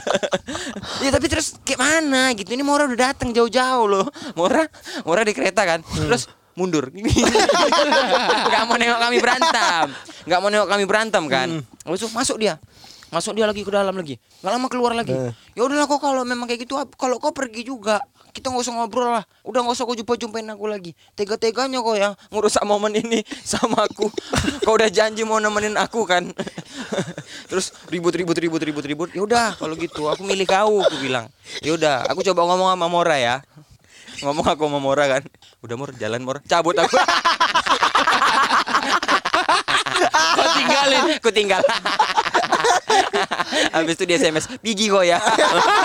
[1.02, 4.06] Ya tapi terus kayak mana gitu Ini Mora udah datang jauh-jauh loh
[4.38, 4.70] Mora
[5.02, 6.94] Mora di kereta kan Terus mundur
[8.54, 9.86] Gak mau nengok kami berantem
[10.30, 11.48] Gak mau nengok kami berantem kan
[11.82, 12.54] Lalu masuk dia
[13.16, 14.20] Masuk dia lagi ke dalam lagi.
[14.44, 15.16] Gak lama keluar lagi.
[15.56, 18.04] Ya udahlah kok kalau memang kayak gitu Kalau kau pergi juga
[18.36, 19.24] kita nggak usah ngobrol lah.
[19.40, 20.92] Udah nggak usah kau jumpa jumpain aku lagi.
[21.16, 23.24] Tega teganya kok ya ngerusak momen ini
[23.56, 24.12] sama aku.
[24.60, 26.28] Kau udah janji mau nemenin aku kan.
[27.48, 29.08] Terus ribut ribut ribut ribut ribut.
[29.16, 31.32] Ya udah kalau gitu aku milih kau aku bilang.
[31.64, 33.40] Ya udah aku coba ngomong sama Mora ya.
[34.20, 35.24] Ngomong aku sama Mora kan.
[35.64, 36.44] Udah Mor jalan Mor.
[36.44, 37.00] Cabut aku.
[40.36, 41.16] Kau tinggalin.
[41.16, 41.62] aku tinggal
[43.74, 45.18] Habis itu dia SMS Pigi kok ya?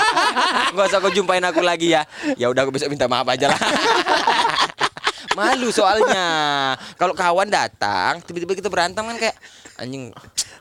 [0.75, 2.05] Gak usah kau jumpain aku lagi ya.
[2.35, 3.59] Ya udah aku besok minta maaf aja lah.
[5.37, 6.27] Malu soalnya.
[6.99, 9.35] Kalau kawan datang Tiba-tiba kita berantem kan kayak
[9.79, 10.11] Anjing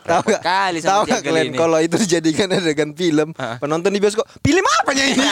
[0.01, 0.42] Tahu gak?
[0.42, 4.64] kali Tahu sama gak Jagel kalian kalau itu dijadikan adegan film, penonton di bioskop, film
[4.81, 5.27] apanya ini?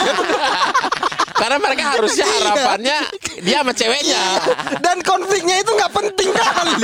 [1.39, 2.97] Karena mereka harusnya harapannya
[3.39, 4.23] dia sama ceweknya.
[4.77, 6.75] Dan konfliknya itu nggak penting kali.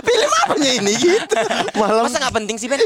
[0.00, 1.34] film apanya ini gitu.
[1.74, 2.80] Malam Masa gak penting sih Ben?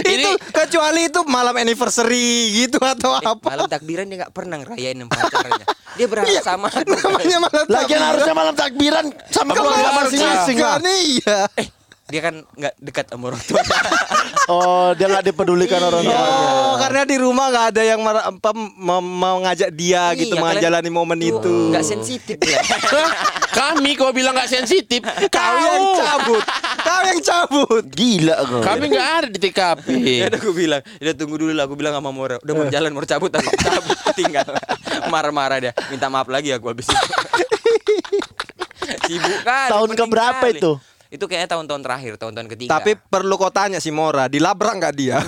[0.00, 3.42] Ini- itu kecuali itu malam anniversary gitu atau Eh, apa.
[3.48, 7.74] Malam takbiran dia gak pernah ngerayain sama pacarnya Dia berangkat Iya, sama Namanya malam Lagian
[7.74, 8.06] takbiran.
[8.06, 10.70] harusnya malam takbiran sama keluarga masing-masing lah.
[10.72, 11.38] kan, Iya.
[11.56, 11.68] Eh
[12.10, 13.62] dia kan nggak dekat sama orang tua
[14.50, 16.26] Oh, dia nggak dipedulikan orang tuanya.
[16.26, 20.42] Oh, karena di rumah nggak ada yang mar- apa, mau, mau ngajak dia gitu Iya,
[20.42, 21.70] kalian menjalani momen itu.
[21.70, 22.58] nggak sensitif ya
[23.60, 25.06] Kami kau bilang nggak sensitif.
[25.28, 26.42] Kau yang cabut.
[26.80, 27.84] Kau yang cabut.
[27.86, 28.58] Gila kau.
[28.60, 29.86] Kami nggak ada di TKP.
[30.20, 31.64] Ya udah aku bilang, udah tunggu dulu lah.
[31.66, 34.46] Aku bilang sama Mora, udah mau jalan mau cabut, aku cabut, tinggal.
[35.06, 37.06] Marah-marah dia, minta maaf lagi aku habis itu.
[39.06, 39.68] Sibuk kan.
[39.70, 40.58] Tahun keberapa kali.
[40.58, 40.72] itu?
[41.10, 42.70] Itu kayaknya tahun-tahun terakhir, tahun-tahun ketiga.
[42.70, 45.18] Tapi perlu kau tanya si Mora, dilabrak nggak dia?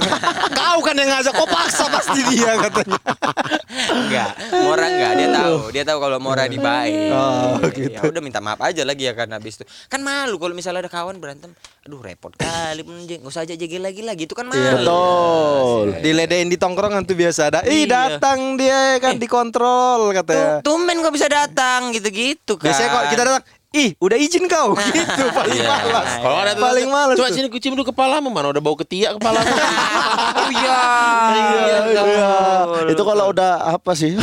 [0.53, 2.97] Kau kan yang ngajak, kau paksa pasti dia katanya.
[3.91, 4.31] enggak,
[4.63, 5.57] Mora enggak, dia tahu.
[5.69, 7.11] Dia tahu kalau Mora di baik.
[7.11, 9.65] Oh, Ya udah minta maaf aja lagi ya kan habis itu.
[9.87, 11.51] Kan malu kalau misalnya ada kawan berantem.
[11.83, 13.21] Aduh repot kali penjeng.
[13.21, 14.25] Enggak usah aja jegel lagi lagi.
[14.25, 14.57] Itu kan malu.
[14.57, 15.87] Iya, Betul.
[16.01, 17.61] Diledein di tongkrongan tuh biasa ada.
[17.65, 18.17] Ih Iya.
[18.17, 20.49] datang dia kan dikontrol Tuh, katanya.
[20.63, 22.71] tumben kok bisa datang gitu-gitu kan.
[22.71, 25.69] Biasanya kalau kita datang, ih udah izin kau gitu paling Iya.
[25.71, 26.07] malas.
[26.19, 27.17] Kalau ada paling malas.
[27.17, 27.37] Coba tuh.
[27.37, 29.49] sini kucium dulu kepalamu mana udah bau ketiak kepalamu.
[29.49, 30.81] Oh iya.
[31.33, 32.33] Iya, iya.
[32.87, 34.13] Itu kalau udah apa sih?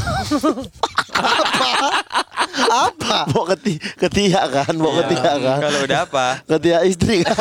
[2.69, 3.25] Apa?
[3.27, 5.59] Bawa keti ketiak kan, bawa ketiak kan.
[5.59, 6.25] Kalau udah apa?
[6.45, 7.35] Ketiak istri kan.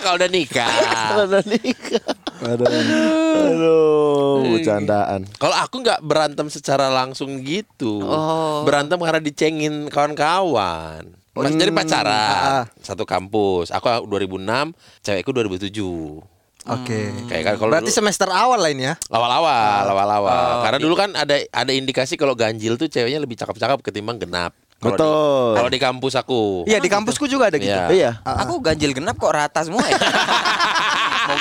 [0.00, 0.68] Kalau udah nikah.
[1.12, 2.04] Kalau udah nikah.
[2.42, 3.23] Aduh.
[3.34, 5.26] Aduh, bercandaan.
[5.34, 8.00] Kalau aku nggak berantem secara langsung gitu.
[8.00, 8.62] Oh.
[8.62, 11.04] Berantem karena dicengin kawan-kawan.
[11.34, 13.74] Pas jadi pacaran satu kampus.
[13.74, 14.70] Aku 2006,
[15.02, 16.22] cewekku 2007.
[16.64, 17.00] Oke.
[17.28, 18.94] Kayak kan kalau Berarti dulu- semester awal lah ini ya.
[19.10, 20.32] awal-awal, awal-awal.
[20.32, 24.54] Oh, Karena dulu kan ada ada indikasi kalau ganjil tuh ceweknya lebih cakep-cakep ketimbang genap.
[24.80, 25.56] Betul.
[25.56, 26.64] Kalau di kampus aku.
[26.64, 27.68] Iya di kampusku juga ada gitu.
[27.68, 27.88] Iya.
[27.90, 28.10] Iya.
[28.22, 29.96] Aku ganjil genap kok rata semua ya.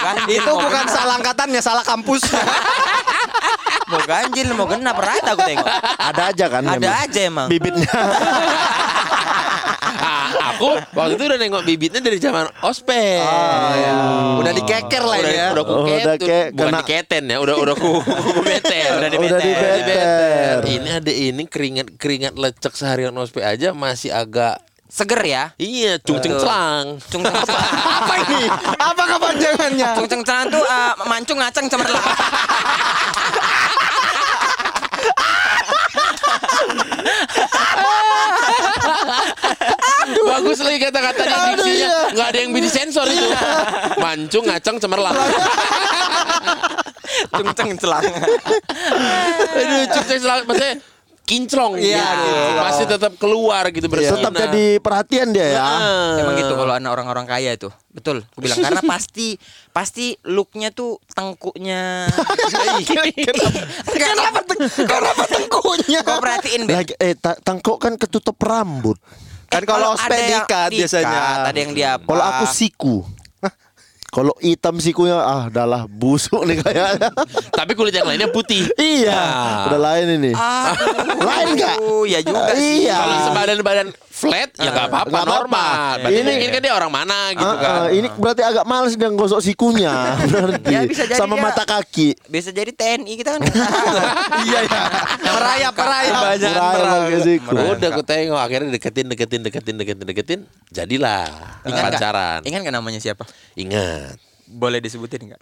[0.06, 0.94] ganjil, Itu mau bukan genap.
[0.94, 2.22] salah angkatannya, salah kampus.
[3.86, 5.68] mau ganjil, mau genap rata aku tengok.
[5.98, 6.96] Ada aja kan Ada memang.
[7.02, 7.48] aja emang.
[7.48, 7.92] Bibitnya.
[9.96, 13.24] Ah, aku waktu itu udah nengok bibitnya dari zaman ospek.
[13.24, 13.94] Oh, iya.
[14.36, 15.48] Udah dikeker lah udah, ini ya.
[15.50, 18.12] udah ku Oh, ket- udah ke- bukan kena- diketen ya, udah udah ku, ku.
[18.42, 18.58] Udah
[19.08, 19.52] di Udah di.
[20.74, 24.60] Ini ada ini keringat keringat lecek seharian ospek aja masih agak
[24.94, 25.44] Seger ya.
[25.58, 26.46] iya cungcing Betul.
[26.46, 26.86] celang.
[27.10, 27.34] Cung ceng
[27.98, 28.46] Apa ini?
[28.78, 29.90] Apa kepanjangannya?
[29.98, 32.06] Cung ceng celan tuh ah, mancung ngaceng cemerlang.
[40.30, 41.90] Bagus lagi kata-kata di diksinya.
[42.14, 43.28] Nggak ada yang bisa sensor itu.
[43.98, 45.18] Mancung, ngaceng, cemerlang.
[47.34, 48.06] Cung ceng celang.
[49.58, 50.46] Aduh, cungcing celang.
[50.46, 50.93] Maksudnya
[51.34, 52.30] kinclong Iya, gitu.
[52.62, 54.22] Masih tetap keluar gitu bersinar.
[54.22, 55.66] Tetap jadi perhatian dia ya.
[56.22, 57.74] Emang gitu kalau anak orang-orang kaya itu.
[57.90, 59.42] Betul, aku bilang karena pasti
[59.74, 62.06] pasti looknya tuh tengkuknya.
[63.90, 66.00] Kenapa teng- kenapa tengkunya?
[66.02, 66.76] Kau perhatiin Ben.
[66.82, 68.98] Lagi, eh tangkok kan ketutup rambut.
[69.50, 71.50] Kan kalau ospek diikat biasanya.
[71.50, 72.96] Ada yang dia Kalau aku siku.
[74.14, 77.10] Kalau hitam sikunya ah adalah busuk nih kayaknya.
[77.58, 78.70] Tapi kulit yang lainnya putih.
[78.78, 79.66] iya, Ah.
[79.66, 80.32] udah lain ini.
[80.32, 81.76] Lain Lain nggak?
[82.06, 82.86] Ya juga sih.
[82.86, 82.94] Iya.
[82.96, 85.42] Kalau sebadan-badan flat ya nggak apa-apa Nggak apa-apa.
[85.42, 85.74] normal.
[85.98, 87.74] Berarti Ini- mungkin kan dia orang mana gitu Ah, kan.
[87.74, 89.90] ah, ini berarti agak males dia gosok sikunya
[90.32, 90.70] berarti.
[90.70, 92.10] Ya, bisa jadi Sama dia- mata kaki.
[92.24, 93.42] Bisa jadi TNI kita kan.
[94.44, 94.82] Iya ya.
[95.20, 96.22] Merayap merayap.
[96.30, 97.50] Banyak Merayap pakai siku.
[97.56, 101.26] Udah aku tengok akhirnya deketin deketin deketin deketin deketin jadilah
[101.64, 102.40] Ingat pacaran.
[102.44, 103.26] Ingat nggak namanya siapa?
[103.56, 104.22] Ingat.
[104.46, 105.42] Boleh disebutin nggak?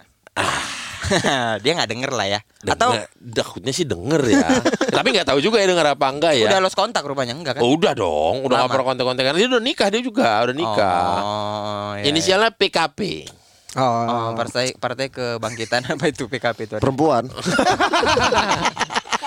[1.62, 2.40] dia nggak denger lah ya.
[2.66, 4.46] Atau Atau takutnya sih denger ya.
[4.98, 6.46] Tapi nggak tahu juga ya denger apa enggak ya.
[6.48, 7.62] udah lost kontak rupanya enggak kan?
[7.62, 9.32] Oh, udah dong, udah nggak pernah kontak-kontakan.
[9.38, 11.12] Dia udah nikah dia juga, udah nikah.
[11.22, 13.00] Oh, iya, Inisialnya PKP.
[13.26, 13.40] iya.
[13.72, 16.74] Oh, partai partai kebangkitan apa itu PKP itu?
[16.76, 16.82] ada?
[16.84, 17.24] Perempuan.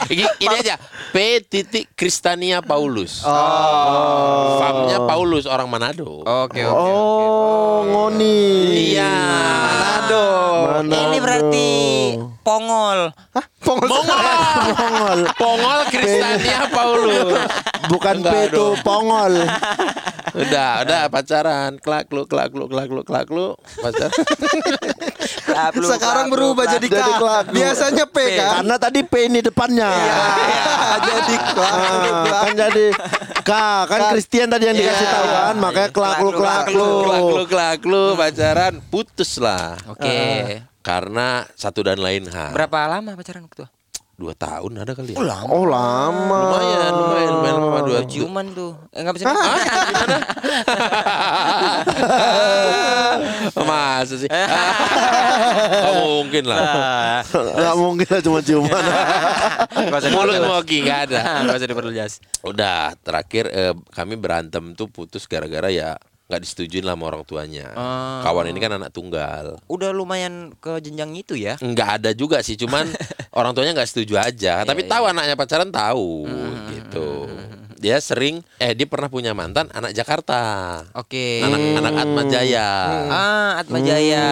[0.06, 0.78] Ini, ini aja
[1.10, 3.26] P titik Kristania Paulus.
[3.26, 4.62] Oh.
[4.62, 6.22] Famnya Paulus orang Manado.
[6.22, 6.70] Oke, oke.
[6.70, 8.94] Oh, ngoni.
[8.94, 9.15] Iya.
[10.84, 11.70] Ini berarti
[12.44, 13.14] Pongol.
[13.90, 14.70] Pongol Mongol.
[14.76, 15.20] Pongol.
[15.38, 17.32] Pongol Kristania Paulus.
[17.86, 19.34] Bukan Enggak P itu pongol.
[20.36, 21.72] Udah, udah pacaran.
[21.80, 23.54] Klak lu, klak lu, klak lu, klak lu.
[23.80, 24.12] Pacaran.
[25.86, 26.98] Sekarang berubah jadi K.
[27.22, 27.46] Kelak.
[27.54, 28.52] Biasanya P kan.
[28.62, 29.90] Karena tadi P ini depannya.
[29.90, 30.18] Iya,
[31.08, 31.76] jadi kelak.
[31.76, 32.88] Ah, kan jadi
[33.46, 33.52] K
[33.86, 36.90] kan Christian tadi yang dikasih tahu kan makanya kelak lu kelak lu.
[37.06, 38.74] klak lu, klak lu, pacaran.
[38.90, 39.78] Putus lah.
[39.88, 40.18] Oke.
[40.86, 42.54] Karena satu dan lain hal.
[42.54, 43.66] Berapa lama pacaran waktu?
[43.66, 43.75] itu?
[44.16, 45.20] Dua tahun ada kali ya?
[45.52, 46.40] Oh lama.
[46.48, 48.72] Lumayan, lumayan, lumayan lama dua Dua ciuman tuh.
[48.96, 49.28] Eh enggak bisa.
[53.68, 54.30] Masa sih?
[55.86, 57.24] Gak mungkin lah.
[57.28, 58.72] Gak mungkin lah cuma ciuman.
[58.72, 60.48] Enggak Mulut diperluas.
[60.48, 61.20] moki gak ada.
[61.44, 62.14] Enggak usah diperluas.
[62.46, 67.70] Udah, terakhir eh, kami berantem tuh putus gara-gara ya nggak disetujuin lah sama orang tuanya.
[67.78, 68.26] Oh.
[68.26, 69.62] Kawan ini kan anak tunggal.
[69.70, 71.54] Udah lumayan ke jenjang itu ya.
[71.62, 72.90] Nggak ada juga sih, cuman
[73.38, 74.66] orang tuanya nggak setuju aja.
[74.66, 74.90] Tapi iya.
[74.90, 76.26] tahu anaknya pacaran tahu
[76.72, 77.30] gitu.
[77.76, 80.42] Dia sering, eh dia pernah punya mantan anak Jakarta.
[80.98, 81.46] Oke.
[81.46, 82.70] Anak anak Atma Jaya.
[83.06, 84.26] Ah, Atma Jaya.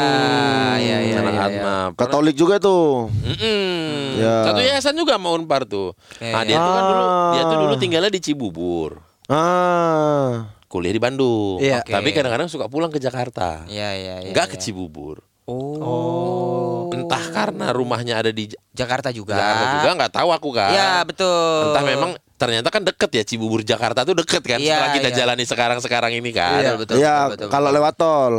[0.82, 1.46] Ya, ya, anak ya, ya.
[1.46, 1.76] Atma.
[1.94, 3.14] Pernah- Katolik juga tuh.
[3.14, 4.18] Mm-mm.
[4.18, 4.50] Ya.
[4.50, 5.94] Satu yayasan juga sama Unpar tuh.
[5.94, 6.26] Oke.
[6.26, 7.78] Nah, dia tuh kan dulu dia tuh dulu Ah.
[7.78, 8.92] tinggalnya di Cibubur.
[9.30, 10.50] Ah.
[10.74, 11.62] Kuliah di Bandung.
[11.62, 11.86] Iya.
[11.86, 12.18] Tapi Oke.
[12.18, 13.62] kadang-kadang suka pulang ke Jakarta.
[13.70, 14.34] Iya, iya, iya.
[14.34, 14.64] Enggak ke iya.
[14.66, 15.22] Cibubur.
[15.46, 16.90] Oh.
[16.90, 19.38] Entah karena rumahnya ada di Ja- Jakarta juga.
[19.38, 20.74] Jakarta juga nggak tahu aku kan.
[20.74, 21.70] Iya, betul.
[21.70, 25.18] Entah memang ternyata kan deket ya Cibubur Jakarta tuh deket kan Iya, setelah kita iya.
[25.22, 26.58] jalani sekarang-sekarang ini kan.
[26.58, 26.96] Iya, betul.
[26.98, 28.34] Ya betul, kalau lewat tol.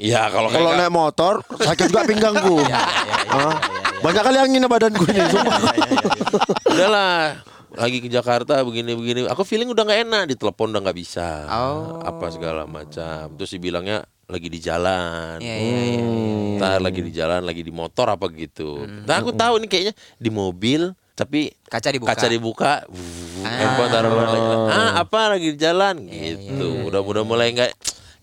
[0.00, 2.56] Iya, kalau Kalau naik motor sakit juga pinggangku.
[2.64, 2.78] Iya,
[3.36, 3.54] Hah?
[4.00, 5.20] Banyak kali angin badanku ini.
[5.28, 5.60] sumpah.
[6.72, 7.36] udahlah
[7.76, 9.26] lagi ke Jakarta begini-begini.
[9.30, 11.46] Aku feeling udah nggak enak di telepon udah nggak bisa.
[11.46, 12.02] Oh.
[12.02, 13.30] Apa segala macam.
[13.38, 15.42] Terus dibilangnya lagi di jalan.
[15.42, 16.02] Iya iya iya.
[16.58, 18.86] Ntar lagi di jalan, lagi di motor apa gitu.
[19.06, 22.16] Nah aku tahu ini kayaknya di mobil tapi Kaca dibuka.
[22.16, 24.40] kaca dibuka, wuh, handphone taruh lagi.
[24.72, 26.88] Ah apa lagi di jalan gitu.
[26.88, 27.70] Udah udah mulai nggak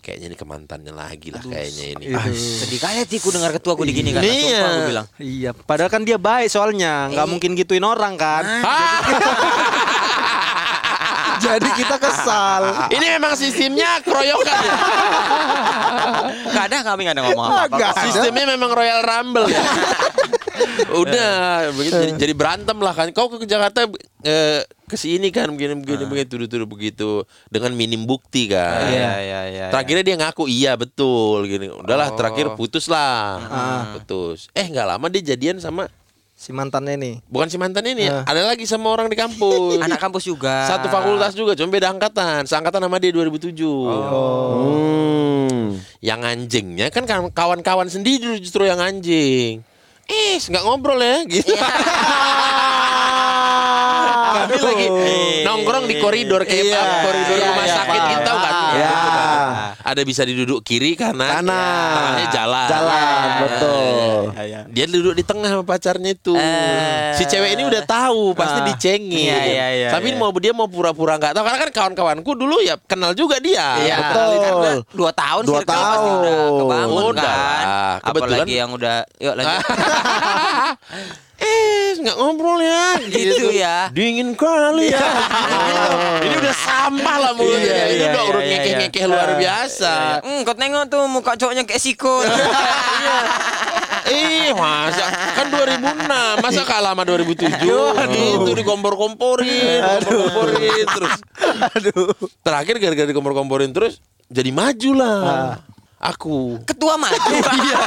[0.07, 2.05] kayaknya ini kemantannya lagi lah kayaknya ini.
[2.15, 4.23] Ah, Sedih kali hatiku dengar ketua aku digini kan.
[4.23, 4.63] Iya.
[4.63, 5.05] Aku bilang.
[5.19, 8.47] Iya, padahal kan dia baik soalnya, nggak mungkin gituin orang kan.
[11.37, 12.89] Jadi kita kesal.
[12.89, 14.73] Ini memang sistemnya keroyokan ya.
[16.49, 18.09] Gak ada kami gak ada ngomong apa-apa.
[18.09, 19.61] Sistemnya memang Royal Rumble ya.
[21.01, 23.07] Udah begitu jadi, jadi berantem lah kan.
[23.11, 23.87] Kau ke Jakarta
[24.21, 27.09] eh, ke sini kan begini begini begitu tuduh begitu
[27.47, 28.87] dengan minim bukti kan.
[28.87, 29.65] Iya iya iya.
[29.69, 31.67] Terakhirnya dia ngaku iya betul gini.
[31.69, 32.15] Udahlah Oh.
[32.15, 33.39] terakhir putus lah.
[33.93, 34.47] Putus.
[34.51, 35.87] Eh nggak lama dia jadian sama
[36.37, 37.15] Si mantannya nih.
[37.25, 38.21] bukan si mantan ini, Ah.
[38.21, 39.81] ada lagi sama orang di kampus.
[39.81, 40.69] Anak kampus juga.
[40.69, 42.45] Satu fakultas juga, cuma beda angkatan.
[42.45, 43.57] Seangkatan sama dia 2007.
[43.57, 45.81] Hmm.
[45.97, 49.61] Yang anjingnya kan kan kawan-kawan sendiri justru yang anjing.
[50.07, 51.51] Eh, nggak ngobrol ya gitu.
[54.27, 54.87] Kami lagi
[55.43, 58.11] nongkrong di koridor kayak Iya, koridor iya, rumah iya, sakit paham.
[58.13, 58.21] gitu?
[58.23, 58.26] Iya.
[59.87, 61.95] Ada bisa diduduk kiri kanan, Kanan.
[61.95, 62.67] tengahnya jalan.
[62.67, 64.19] Jalan, betul.
[64.67, 66.35] Dia duduk di tengah sama pacarnya itu.
[66.35, 67.15] Eh.
[67.15, 68.65] si cewek ini udah tahu pasti Ah.
[68.67, 69.31] dicengin.
[69.31, 70.19] Iya, iya, iya, Tapi iya.
[70.19, 73.79] mau dia mau pura-pura nggak tahu karena kan kawan-kawanku dulu ya kenal juga dia.
[73.79, 74.31] Iya, Betul.
[74.37, 76.59] Karena dua tahun Dua circle pasti udah tahun.
[76.59, 77.63] kebangun Udah kan.
[78.03, 79.63] Kebetulan- Apalagi yang udah yuk lanjut.
[81.37, 82.97] eh nggak ngobrol ya.
[83.05, 83.89] Gitu ya.
[83.93, 85.07] dingin kali ya.
[86.25, 87.67] Ini udah sampah lah mulutnya.
[87.67, 89.93] Iya, ini iya, udah iya, udah iya, ngekeh-ngekeh luar biasa.
[90.25, 92.25] Hmm, kau tengok tuh muka cowoknya kayak sikut.
[94.07, 95.03] Ih masa?
[95.35, 101.19] Kan 2006 masa kalah sama 2007 gitu dikompor-komporin kompor-komporin terus.
[101.75, 102.15] Aduh.
[102.39, 103.99] terakhir gara-gara dikompor-komporin terus
[104.31, 105.59] jadi maju lah
[106.07, 107.33] aku Ketua maju.
[107.57, 107.79] Iya.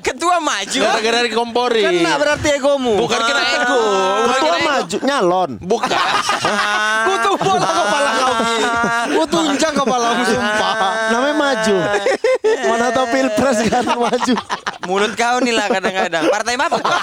[0.00, 0.80] Ketua maju.
[0.80, 2.94] gara-gara dikomporin Kena berarti egomu.
[2.96, 4.68] bukan kena ego bukan Ketua kena ego.
[4.68, 5.50] maju nyalon.
[5.60, 5.90] bukan
[7.06, 8.32] Kutu bola kepala kau.
[9.10, 10.74] Ku tunjang kepalamu sumpah.
[11.10, 11.76] Namanya maju.
[12.68, 14.34] Mana tahu pilpres kan maju.
[14.84, 16.24] Mulut kau nih lah kadang-kadang.
[16.28, 16.76] Partai apa?
[16.78, 16.98] kau?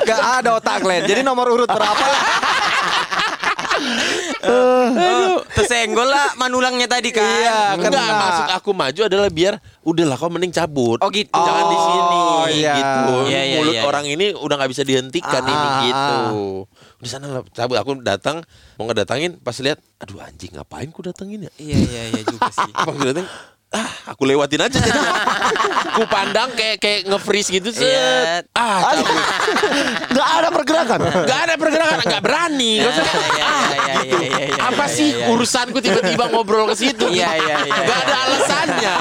[0.00, 1.04] Gak ada otak Glenn.
[1.04, 2.06] Jadi nomor urut berapa?
[4.38, 7.24] Oh, tersenggol lah manulangnya tadi kan.
[7.24, 8.20] Iya, Enggak, kena.
[8.20, 10.98] maksud aku maju adalah biar udahlah kau mending cabut.
[10.98, 11.34] Oh, gitu.
[11.34, 12.72] Jangan di sini Oh, iya.
[12.74, 13.12] gitu.
[13.26, 13.82] Iya, iya, Mulut iya.
[13.84, 16.18] orang ini udah nggak bisa dihentikan Ah, ini ah, gitu.
[16.98, 17.76] Di sana lah cabut.
[17.76, 18.42] Aku datang
[18.76, 21.52] mau ngedatangin pas lihat, aduh anjing ngapain ku datengin ya?
[21.58, 22.70] Iya iya iya juga sih.
[22.70, 23.26] Pas aku dateng,
[23.68, 24.80] ah aku lewatin aja.
[24.80, 25.12] jadinya.
[25.98, 27.84] ku pandang kayak kayak nge-freeze gitu set.
[27.84, 28.46] Iya.
[28.54, 29.24] Ah, cabut.
[30.18, 30.98] Gak ada pergerakan.
[31.26, 32.72] Gak ada pergerakan, gak berani.
[32.80, 33.04] Nggak Iya,
[33.34, 35.26] iya, ah, iya, iya, iya, iya, Apa iya, sih iya.
[35.30, 37.06] urusanku tiba-tiba ngobrol ke situ?
[37.10, 38.18] Iya, iya, iya, Gak ada iya.
[38.24, 38.94] alasannya.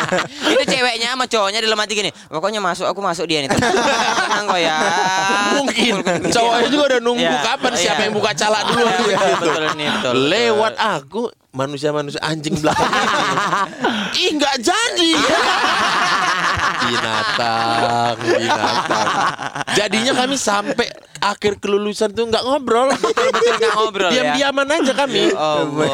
[0.54, 2.10] Itu ceweknya sama cowoknya dalam hati gini.
[2.30, 3.50] Pokoknya masuk aku masuk dia nih.
[3.52, 4.76] Tenang kok ya.
[5.60, 5.92] Mungkin
[6.30, 7.80] cowoknya juga udah nunggu Iya, kapan iya.
[7.82, 9.26] siapa yang buka calak dulu Iya, gitu.
[9.42, 10.12] betul nih, betul.
[10.30, 11.22] Lewat aku
[11.56, 12.92] manusia-manusia anjing belakang.
[14.22, 15.12] Ih nggak jadi.
[16.82, 19.08] binatang, binatang.
[19.74, 22.92] Jadinya kami sampai akhir kelulusan tuh nggak ngobrol.
[22.92, 24.14] Betul nggak ngobrol ya.
[24.14, 25.22] Diam-diaman aja kami.
[25.32, 25.88] Allah.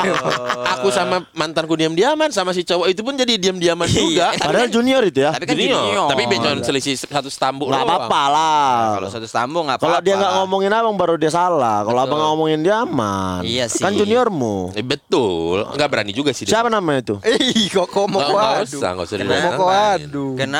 [0.78, 4.34] Aku sama mantanku diam-diaman sama si cowok itu pun jadi diam-diaman juga.
[4.36, 5.30] Padahal junior itu ya.
[5.32, 5.82] Tapi kan Junior.
[5.88, 6.08] junior.
[6.10, 8.74] Tapi bencon selisih satu stambuk Nggak apa-apa lah.
[8.98, 9.92] Kalau satu stambung nggak apa-apa.
[9.98, 11.86] Kalau dia nggak ngomongin abang baru dia salah.
[11.86, 13.42] Kalau abang ngomongin dia aman.
[13.46, 13.82] Iya sih.
[13.82, 14.74] Kan juniormu.
[14.74, 16.44] Eh, betul, nggak berani juga sih.
[16.44, 16.58] dia.
[16.58, 17.16] Siapa namanya itu?
[17.56, 20.08] Ih, kok mau Nggak usah, nggak usah Kok didatangin.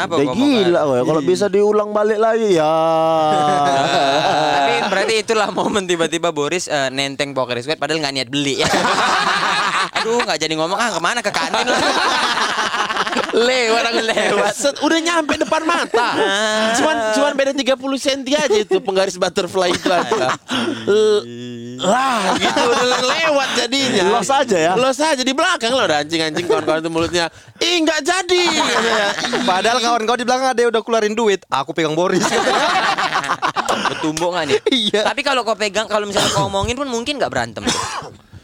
[0.03, 1.03] Kenapa kok gila ya.
[1.07, 2.67] Kalau bisa diulang balik lagi ya.
[4.59, 8.69] Tapi berarti itulah momen tiba-tiba Boris eh, nenteng poker sweat padahal nggak niat beli ya.
[10.03, 11.79] Aduh nggak jadi ngomong ah ke mana ke kantin lah.
[13.33, 16.09] lewat aku lewat Set, udah nyampe depan mata
[16.77, 20.37] cuman cuman beda 30 cm aja itu penggaris butterfly itu aja
[20.85, 21.25] L-
[21.81, 24.73] lah gitu udah lewat jadinya Los aja ya.
[24.77, 27.27] los aja di belakang lo udah anjing-anjing kawan-kawan itu mulutnya
[27.59, 28.43] ih nggak jadi
[29.43, 31.43] Padahal kawan kau di belakang ada yang udah keluarin duit.
[31.49, 32.23] Aku pegang Boris.
[33.91, 34.59] Bertumbuk nggak nih?
[34.71, 35.01] Iya.
[35.05, 37.65] Tapi kalau kau pegang kalau misalnya kau ngomongin pun mungkin nggak berantem.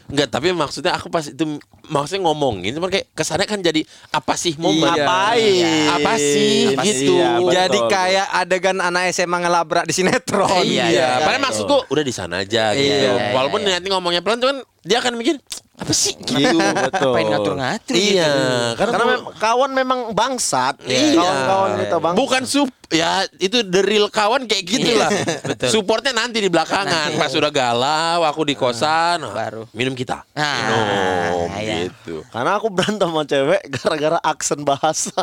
[0.09, 1.45] Enggak, tapi maksudnya aku pas itu
[1.85, 5.05] maksudnya ngomongin cuman kayak kesannya kan jadi apa sih momen Iya.
[5.05, 5.87] Ngapain?
[5.93, 7.53] apa sih Apa gitu Iya, betul.
[7.53, 10.49] Jadi kayak adegan anak SMA ngelabrak di sinetron.
[10.65, 12.89] Iya, Iya, iya, padahal maksudku udah di sana aja gitu.
[13.05, 13.77] Iya, Walaupun iya.
[13.77, 15.37] nanti ngomongnya pelan cuman dia akan mikir
[15.79, 17.15] apa sih gitu betul.
[17.15, 18.77] Pengen ngatur-ngatur iya gitu.
[18.83, 20.75] karena, Karena mem- kawan memang bangsat.
[20.83, 21.15] Iya.
[21.15, 22.19] Kawan-kawan kita bangsat.
[22.19, 25.09] Bukan sup ya itu the real kawan kayak gitulah.
[25.55, 25.69] betul.
[25.71, 29.69] Supportnya nanti di belakangan pas sudah galau aku di kosan baru.
[29.71, 30.27] minum kita.
[30.35, 31.87] Ah, minum iya.
[31.87, 32.27] gitu.
[32.27, 35.15] Karena aku berantem sama cewek gara-gara aksen bahasa.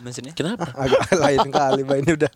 [0.00, 0.32] Maksudnya?
[0.32, 0.72] Kenapa?
[0.82, 2.32] Agak lain kali Mbak ini udah.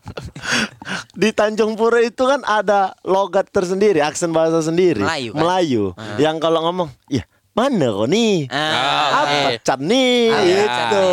[1.20, 5.00] Di Tanjung Pura itu kan ada logat tersendiri, aksen bahasa sendiri.
[5.00, 5.40] Melayu, kan?
[5.40, 5.85] Melayu.
[6.18, 7.22] Yang kalau ngomong, ya
[7.53, 8.49] mana kau nih?
[8.49, 9.61] Ah, apa oke.
[9.61, 10.33] Chan nih?
[10.33, 10.57] Ah, iya.
[10.65, 11.09] Gitu.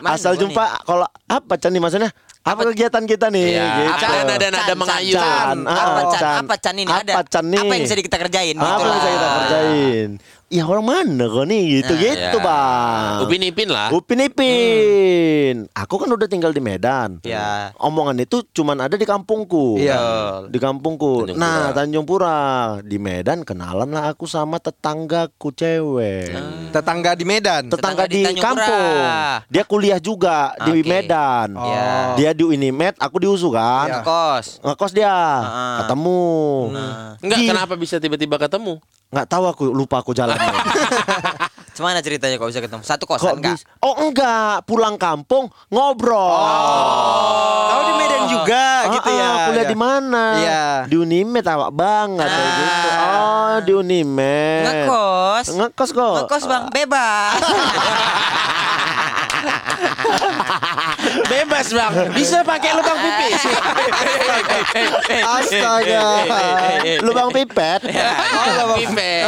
[0.00, 2.10] Mana Asal jumpa kalau apa Chan nih maksudnya?
[2.42, 3.54] Apa, kegiatan kita nih?
[3.54, 4.02] Iya, gitu.
[4.02, 5.14] apa nada-nada Chan, mengayu.
[5.14, 5.58] Chan, Chan.
[5.62, 6.18] Apa Oh, Chan?
[6.18, 6.40] Chan.
[6.42, 6.90] Apa Chan ini?
[6.90, 7.12] Ada.
[7.14, 7.60] Apa Chan nih?
[7.62, 8.56] Apa yang bisa kita kerjain?
[8.58, 10.10] Apa yang bisa kita kerjain?
[10.52, 11.80] Ya orang mana kau nih?
[11.80, 12.44] Gitu Nah, gitu Ya.
[12.44, 13.12] bang.
[13.24, 13.88] Upin Ipin lah.
[13.88, 15.64] Upin Ipin.
[15.72, 17.24] Aku kan udah tinggal di Medan.
[17.24, 17.72] Ya.
[17.80, 19.80] Omongan itu cuman ada di kampungku.
[19.80, 19.96] Iya.
[20.52, 21.32] Di kampungku.
[21.32, 21.72] Tanjung nah, Pura.
[21.72, 22.38] Tanjung Pura.
[22.84, 26.36] Di Medan kenalan lah aku sama tetanggaku cewek.
[26.68, 27.72] Tetangga di Medan.
[27.72, 28.68] Tetangga Tetangga di di, kampung.
[28.92, 29.48] Pura.
[29.48, 30.84] Dia kuliah juga di Oke.
[30.84, 31.48] Medan.
[31.56, 31.88] Iya.
[32.20, 33.88] Dia di Unimed, aku di USU kan.
[33.88, 34.00] Iya.
[34.04, 34.60] Kos.
[34.60, 35.08] Ngekos dia.
[35.08, 35.80] Ah.
[35.80, 36.28] Ketemu.
[37.24, 38.76] Enggak Di- kenapa bisa tiba-tiba ketemu?
[39.12, 40.40] Nggak tahu aku lupa aku jalannya.
[41.72, 42.82] Gimana ceritanya kok bisa ketemu?
[42.82, 43.56] Satu Kok kosan enggak?
[43.56, 46.36] bis- Oh enggak, pulang kampung ngobrol.
[47.66, 49.24] Kau di Medan juga gitu Ah, ya.
[49.24, 49.66] ah, Kuliah Ya.
[49.66, 50.24] di mana?
[50.36, 50.64] Iya.
[50.84, 52.58] Di Unimed awak banget kayak Ah.
[52.58, 52.88] gitu.
[52.92, 54.62] Oh, di Unimed.
[54.62, 55.46] Ngekos.
[55.50, 56.14] Ngekos kok.
[56.18, 57.40] Ngekos bang, bebas.
[61.42, 63.42] Bebas bang, bisa pakai lubang pipis.
[65.34, 66.06] Astaga.
[67.02, 67.82] Lubang pipet.
[68.32, 69.26] Oh, lubang pipis.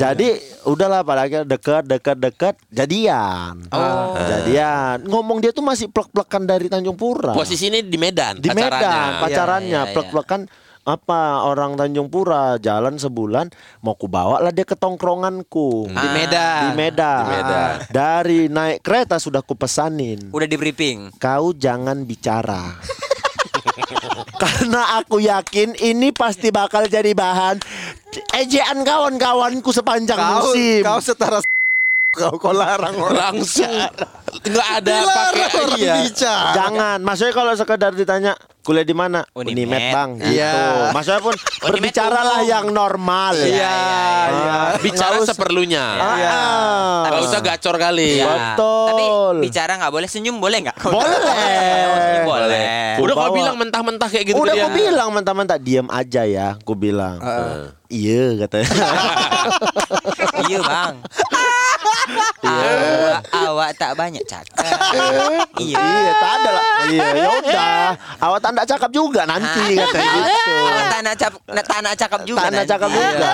[0.00, 0.28] Jadi
[0.64, 3.68] udahlah apalagi dekat dekat dekat jadian.
[3.68, 4.16] Oh.
[4.16, 5.04] Jadian.
[5.04, 7.36] Ngomong dia tuh masih plek-plekan dari Tanjung Pura.
[7.36, 8.40] Posisi ini di Medan.
[8.40, 8.80] di pacarannya.
[8.80, 9.92] Medan pacarannya Iya, iya, iya.
[9.92, 10.40] plek-plekan
[10.88, 16.60] apa orang Tanjung Pura jalan sebulan mau ku bawa lah dia ke tongkronganku Di Medan.
[16.64, 17.20] di Medan.
[17.20, 17.72] Di Medan.
[17.88, 20.32] Dari naik kereta sudah ku pesanin.
[20.32, 21.12] Udah di briefing.
[21.16, 22.72] Kau jangan bicara.
[24.38, 27.58] Karena aku yakin ini pasti bakal jadi bahan
[28.32, 30.80] ejaan kawan-kawanku sepanjang Kau, musim.
[30.80, 31.42] kau setara
[32.08, 33.68] kau kau larang orang Langsung
[34.38, 35.94] nggak ada pakai iya.
[36.00, 36.52] bicara.
[36.54, 39.24] Jangan, maksudnya kalau sekedar ditanya kuliah di mana?
[39.32, 39.52] Unimed.
[39.66, 40.10] Unimed, Bang.
[40.16, 40.32] Gitu.
[40.34, 40.52] Iya.
[40.90, 42.48] Maksudnya pun berbicara lah umum.
[42.48, 43.34] yang normal.
[43.34, 44.56] Iya, Ah, iya.
[44.78, 45.84] Bicara nggak usah- seperlunya.
[45.90, 46.30] Ah, Iya.
[46.30, 47.00] ah.
[47.04, 48.10] Nggak usah gacor kali.
[48.14, 48.28] Ya.
[48.28, 48.86] Betul.
[48.86, 49.04] Tapi
[49.42, 50.76] bicara nggak boleh senyum boleh nggak?
[50.86, 51.18] Boleh.
[51.98, 52.60] Senyum boleh.
[52.98, 57.20] Udah kau bilang mentah-mentah kayak gitu Udah aku bilang mentah-mentah diam aja ya, aku bilang.
[57.86, 58.68] Iya katanya.
[60.40, 60.94] Iya bang.
[62.08, 64.64] Awak, awak tak banyak cakap.
[65.60, 65.76] iya.
[65.76, 66.64] iya, tak ada lah.
[66.88, 67.80] Iya, ya udah.
[68.18, 70.52] Awak tak nak cakap juga nanti katanya gitu.
[70.54, 72.38] Awak tak nak cap, tak nak cakap juga.
[72.40, 73.30] Tak nak cakap juga.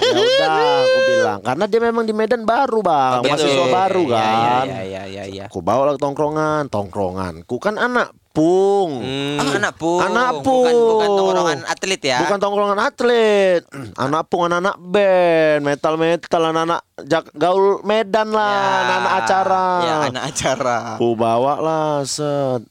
[0.00, 1.38] Ya udah, aku bilang.
[1.44, 3.20] Karena dia memang di Medan baru, Bang.
[3.22, 3.30] Betul.
[3.36, 4.64] Mahasiswa baru Iya, kan.
[4.66, 5.44] Iya iya iya iya.
[5.46, 9.02] Aku bawa lah tongkrongan, tongkronganku kan anak pung.
[9.02, 9.36] Hmm.
[9.36, 9.98] Ah, anak pung.
[9.98, 11.16] Anak Bukan, bukan pung.
[11.18, 12.18] tongkrongan atlet ya.
[12.22, 13.62] Bukan tongkrongan atlet,
[14.04, 18.70] anak pung, anak-anak band, metal metal, anak-anak jak- gaul Medan lah, Ya.
[18.80, 19.64] anak-anak acara.
[19.80, 20.76] Ya, anak acara.
[20.94, 22.62] Aku bawa lah set.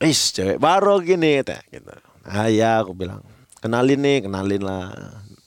[0.00, 1.92] Is cewek baru gini teh gitu.
[2.24, 3.20] Ah ya aku bilang.
[3.60, 4.88] Kenalin nih, kenalin lah.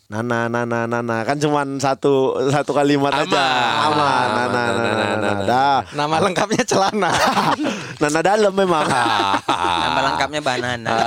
[0.05, 3.25] Nana, Nana, Nana kan cuman satu satu kalimat aja.
[3.25, 3.89] Aman.
[3.89, 5.15] Aman, Aman, Nana, Nana, Nana, Nana.
[5.17, 5.41] Nana.
[5.41, 5.79] Dah.
[5.89, 7.09] Nama lengkapnya celana.
[8.03, 8.83] Nana dalam memang.
[9.87, 10.91] Nama lengkapnya banana.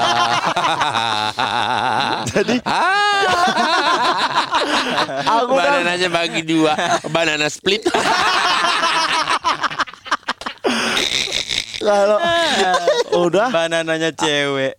[2.32, 2.56] Jadi
[5.28, 6.72] aku kan Banananya bagi dua,
[7.12, 7.84] banana split.
[11.76, 12.16] kalau
[13.28, 14.72] udah Banananya cewek.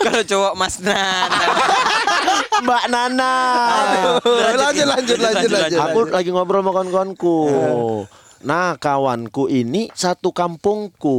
[0.00, 1.28] Kalau- cowok Mas Nana.
[2.64, 3.34] Mbak Nana.
[4.24, 5.80] lanjut, lanjut, lanjut, lanjut.
[5.84, 7.36] Aku lagi ngobrol sama kawan-kawanku.
[8.38, 11.18] Nah, kawanku ini satu kampungku.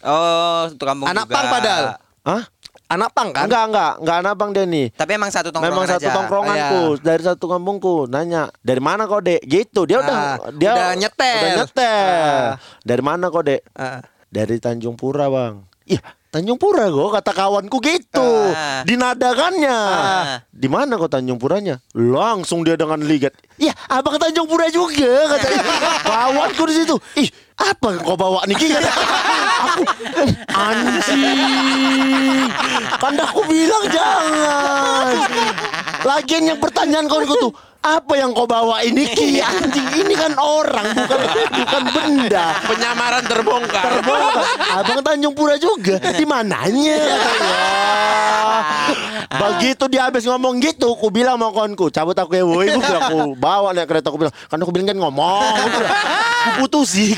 [0.00, 1.34] Oh, satu kampung Anak juga.
[1.34, 1.84] pang padahal.
[2.22, 2.42] Hah?
[2.86, 3.48] Anak pang kan?
[3.48, 4.84] Enggak, enggak, enggak anak Bang Denny.
[4.90, 6.12] Tapi emang satu tongkrongan Memang satu aja.
[6.12, 10.70] tongkronganku Oh, dari satu kampungku nanya dari mana kok dek gitu dia udah Ah, dia
[10.70, 11.38] udah nyetel.
[11.38, 12.36] udah nyetel.
[12.44, 12.52] Ah.
[12.82, 14.04] dari mana kok dek Ah.
[14.28, 18.24] dari Tanjung Pura bang iya Tanjung Pura kok kata kawanku gitu.
[18.56, 18.80] Ah.
[18.88, 20.40] dinadakannya Ah.
[20.48, 21.76] di mana kok Tanjung Puranya?
[21.92, 23.36] Langsung dia dengan ligat.
[23.60, 25.60] Iya abang ke Tanjung Pura juga katanya
[26.00, 26.96] kawanku di situ.
[27.20, 27.28] Ih
[27.60, 29.82] apa kau bawa nih Ki?" Kata aku
[30.56, 32.48] anjing.
[32.96, 35.06] Kan aku bilang jangan.
[36.02, 40.94] Lagian yang pertanyaan kawanku tuh apa yang kau bawa ini Ki anjing ini kan orang
[40.94, 42.54] bukan bukan benda.
[42.70, 43.82] Penyamaran terbongkar.
[43.82, 44.44] Terbongkar.
[44.78, 45.98] Abang Tanjung Pura juga.
[45.98, 47.02] Di mananya?
[49.32, 53.02] Begitu dia habis ngomong gitu, aku bilang sama kawanku, cabut aku ya woi, aku bilang,
[53.08, 57.16] aku bawa naik kereta aku bilang, kan aku bilang kan ngomong, aku bilang, aku putusi.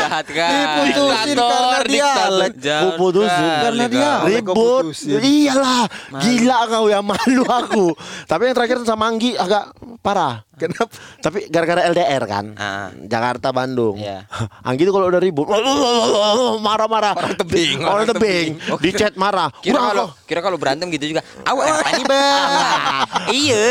[0.00, 0.50] Jahat kan.
[0.80, 2.52] Diputusin karena dialek.
[2.56, 3.30] Jahat Aku putusin.
[3.30, 4.84] kali Karena dia- Ribut.
[5.20, 5.84] Iyalah,
[6.16, 7.86] gila kau ya malu aku.
[8.24, 10.42] Tapi yang terakhir sama Anggi agak parah.
[10.60, 10.92] Kenapa?
[11.24, 12.52] Tapi gara-gara LDR kan.
[12.54, 12.92] Ah.
[13.00, 13.96] Jakarta Bandung.
[13.96, 14.28] Iya.
[14.68, 15.48] Anggi itu kalau udah ribut
[16.66, 17.16] marah-marah.
[17.16, 18.48] Orang tebing, Orang orang tebing.
[18.78, 19.48] Di chat marah.
[19.64, 21.24] Kira kalau kira kalau berantem gitu juga.
[21.42, 22.48] Awak apa nih bang?
[23.32, 23.64] Iya.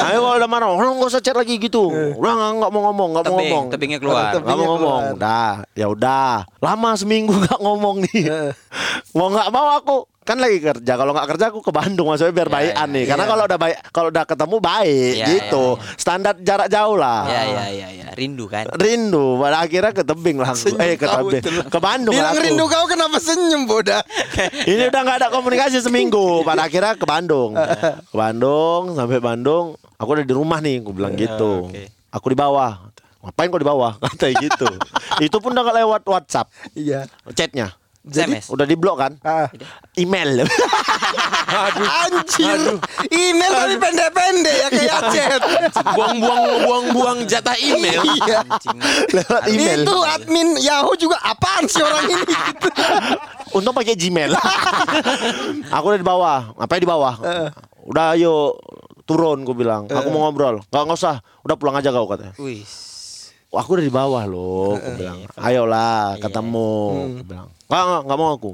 [0.00, 1.92] Ayo kalau udah marah, orang nggak usah chat lagi gitu.
[1.92, 3.64] Udah nggak nggak mau ngomong, nggak mau Tebing, ngomong.
[3.68, 4.32] tebingnya keluar.
[4.32, 4.46] Tebing.
[4.48, 5.02] Nggak mau ngomong.
[5.20, 6.48] Dah, ya udah.
[6.58, 8.22] Lama seminggu nggak ngomong nih.
[9.12, 10.92] mau nggak mau aku kan lagi kerja.
[10.94, 13.02] Kalau nggak kerja aku ke Bandung maksudnya biar Ya, baikan ya, nih.
[13.04, 13.08] ya.
[13.12, 15.64] Karena kalau udah baik, kalau udah ketemu baik Ya, gitu.
[15.70, 15.94] ya, ya.
[15.94, 17.20] Standar jarak jauh lah.
[17.24, 18.04] Ya ya ya ya.
[18.14, 18.64] Rindu kan.
[18.70, 20.74] Rindu, pada akhirnya ke tebing langsung.
[20.78, 21.66] Eh ke tebing, lah.
[21.66, 22.42] ke Bandung Bilang lah aku.
[22.42, 23.98] rindu kau kenapa senyum boda?
[24.70, 26.40] Ini udah nggak ada komunikasi seminggu.
[26.40, 27.52] Pada akhirnya ke Bandung.
[28.10, 29.74] Ke Bandung, sampai Bandung.
[29.94, 31.68] Aku udah di rumah nih, aku bilang gitu.
[31.68, 31.84] oke.
[32.10, 32.86] Aku di bawah.
[33.20, 33.92] Ngapain kau di bawah?
[34.02, 34.68] Kata gitu.
[35.18, 37.10] Itu pun udah nggak lewat WhatsApp, Iya.
[37.30, 37.74] chatnya.
[38.04, 38.52] SMS.
[38.52, 39.12] Udah di blok kan?
[39.24, 39.48] Ah.
[39.96, 40.44] Email.
[42.04, 42.76] Anjir.
[43.08, 45.40] Email tapi pendek-pendek ya kayak chat.
[45.96, 48.04] Buang-buang buang-buang jatah email.
[48.04, 48.44] Iya.
[48.44, 48.78] Anjing.
[49.08, 49.80] lewat email.
[49.88, 52.24] Itu admin Yahoo juga apaan sih orang ini?
[52.28, 52.68] Gitu.
[53.56, 54.36] Untung pakai Gmail.
[55.74, 56.40] aku udah di bawah.
[56.60, 57.14] Ngapain di bawah?
[57.88, 58.52] Udah ayo
[59.08, 59.88] turun, gue bilang.
[59.88, 60.60] Aku mau ngobrol.
[60.68, 61.16] Nggak nggak usah.
[61.40, 62.36] Udah pulang aja kau katanya.
[62.36, 62.64] Wih.
[63.60, 65.18] Aku udah di bawah loh, aku bilang.
[65.38, 66.74] Ayolah, ketemu.
[67.20, 67.48] Aku bilang.
[67.70, 68.52] Enggak, enggak, enggak mau aku.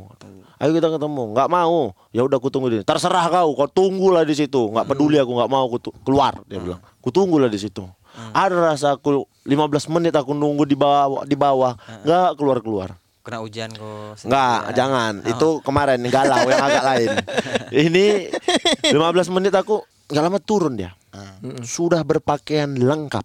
[0.61, 1.23] Ayo kita ketemu.
[1.33, 1.81] Enggak mau.
[2.13, 2.77] Ya udah aku tunggu di.
[2.85, 4.69] Terserah kau, kau tunggulah di situ.
[4.69, 6.81] Enggak peduli aku enggak mau aku keluar, dia bilang.
[7.01, 7.85] Aku tunggulah di situ.
[8.37, 11.75] Ada rasa aku 15 menit aku nunggu di bawah di bawah.
[12.05, 13.01] Enggak keluar-keluar.
[13.21, 14.21] Kena hujan kok.
[14.29, 14.77] Enggak, sendirian.
[14.77, 15.13] jangan.
[15.25, 17.09] Itu kemarin galau yang agak lain.
[17.89, 18.07] Ini
[18.93, 19.81] 15 menit aku
[20.13, 20.93] enggak lama turun dia.
[21.65, 23.25] Sudah berpakaian lengkap.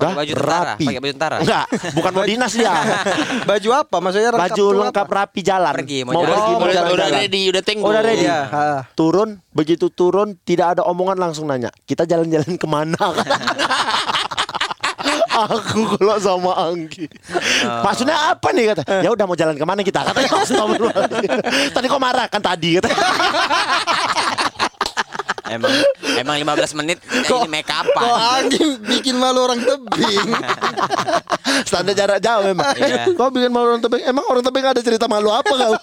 [0.00, 1.36] Pakai baju tentara, pakai baju tentara.
[1.38, 2.72] Enggak, bukan mau dinas dia.
[3.50, 3.96] Baju apa?
[4.00, 5.18] Maksudnya lengkap Baju lengkap apa?
[5.20, 5.72] rapi jalan.
[5.76, 6.32] Pergi, mau mau jalan.
[6.32, 7.20] pergi, Oh, mau udah, jalan, udah jalan.
[7.20, 7.84] ready, udah tenggo.
[7.84, 8.24] Udah ready.
[8.24, 8.64] Ha.
[8.92, 11.68] Turun, begitu turun tidak ada omongan langsung nanya.
[11.84, 12.96] Kita jalan-jalan ke mana?
[15.30, 17.08] Aku kalau sama Anggi.
[17.80, 18.82] Maksudnya apa nih kata?
[19.00, 20.00] Ya udah mau jalan ke mana kita?
[20.02, 20.28] Katanya.
[21.74, 22.88] Tadi kok marah kan tadi kata.
[25.50, 25.72] Emang
[26.14, 28.06] emang 15 menit eh, ini make Kok upan.
[28.38, 30.28] angin bikin malu orang tebing?
[31.68, 32.66] Standar jarak jauh memang.
[32.72, 33.10] Iya.
[33.12, 34.02] Kau bikin malu orang tebing.
[34.04, 35.74] Emang orang tebing ada cerita malu apa kau?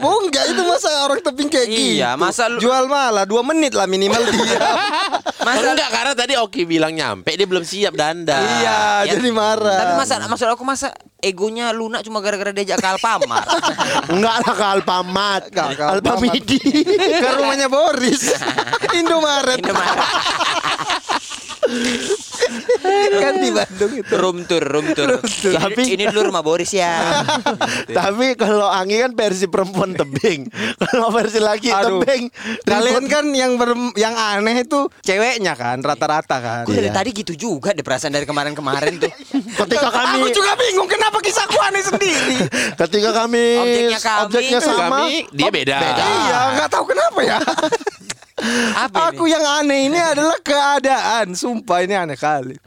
[0.00, 1.96] Oh enggak itu masa orang tebing kayak gitu.
[1.96, 4.58] Iya, masa lu- jual malah dua menit lah minimal dia.
[5.44, 8.40] Masa enggak karena tadi Oki bilang nyampe dia belum siap dandan.
[8.58, 9.76] iya, Ya, jadi marah.
[9.78, 10.88] Tapi masa maksud aku masa
[11.24, 13.46] egonya lunak cuma gara-gara diajak ke Alfamart.
[14.12, 15.42] Enggak lah ke Alpamat.
[15.48, 15.96] Enggak, ke Alfamart.
[15.96, 16.58] Alpamidi.
[17.22, 18.22] ke rumahnya Boris.
[19.00, 19.58] Indomaret.
[19.58, 20.08] Indomaret.
[23.14, 24.12] kan di Bandung itu.
[24.14, 25.16] room tour, room tour.
[25.16, 27.24] Ini, Tapi- ini dulu rumah Boris ya.
[27.88, 30.44] Tapi kalau Anggi kan versi perempuan tebing.
[30.76, 32.04] Kalau versi laki Aduh.
[32.04, 32.28] tebing.
[32.62, 36.62] Kalian kan yang ber- yang aneh itu ceweknya kan rata-rata kan.
[36.64, 36.94] Gue dari Iya.
[36.94, 39.12] tadi gitu juga deh perasaan dari kemarin-kemarin tuh.
[39.64, 42.36] ketika kami Aku juga bingung kenapa kisahku aneh sendiri.
[42.80, 45.78] ketika kami Objeknya kami, objeknya sama Kami dia beda.
[45.98, 47.38] iya, nggak tahu kenapa ya.
[48.76, 49.32] Apa Aku ini?
[49.32, 51.32] yang aneh ini adalah keadaan.
[51.32, 52.58] Sumpah ini aneh kali.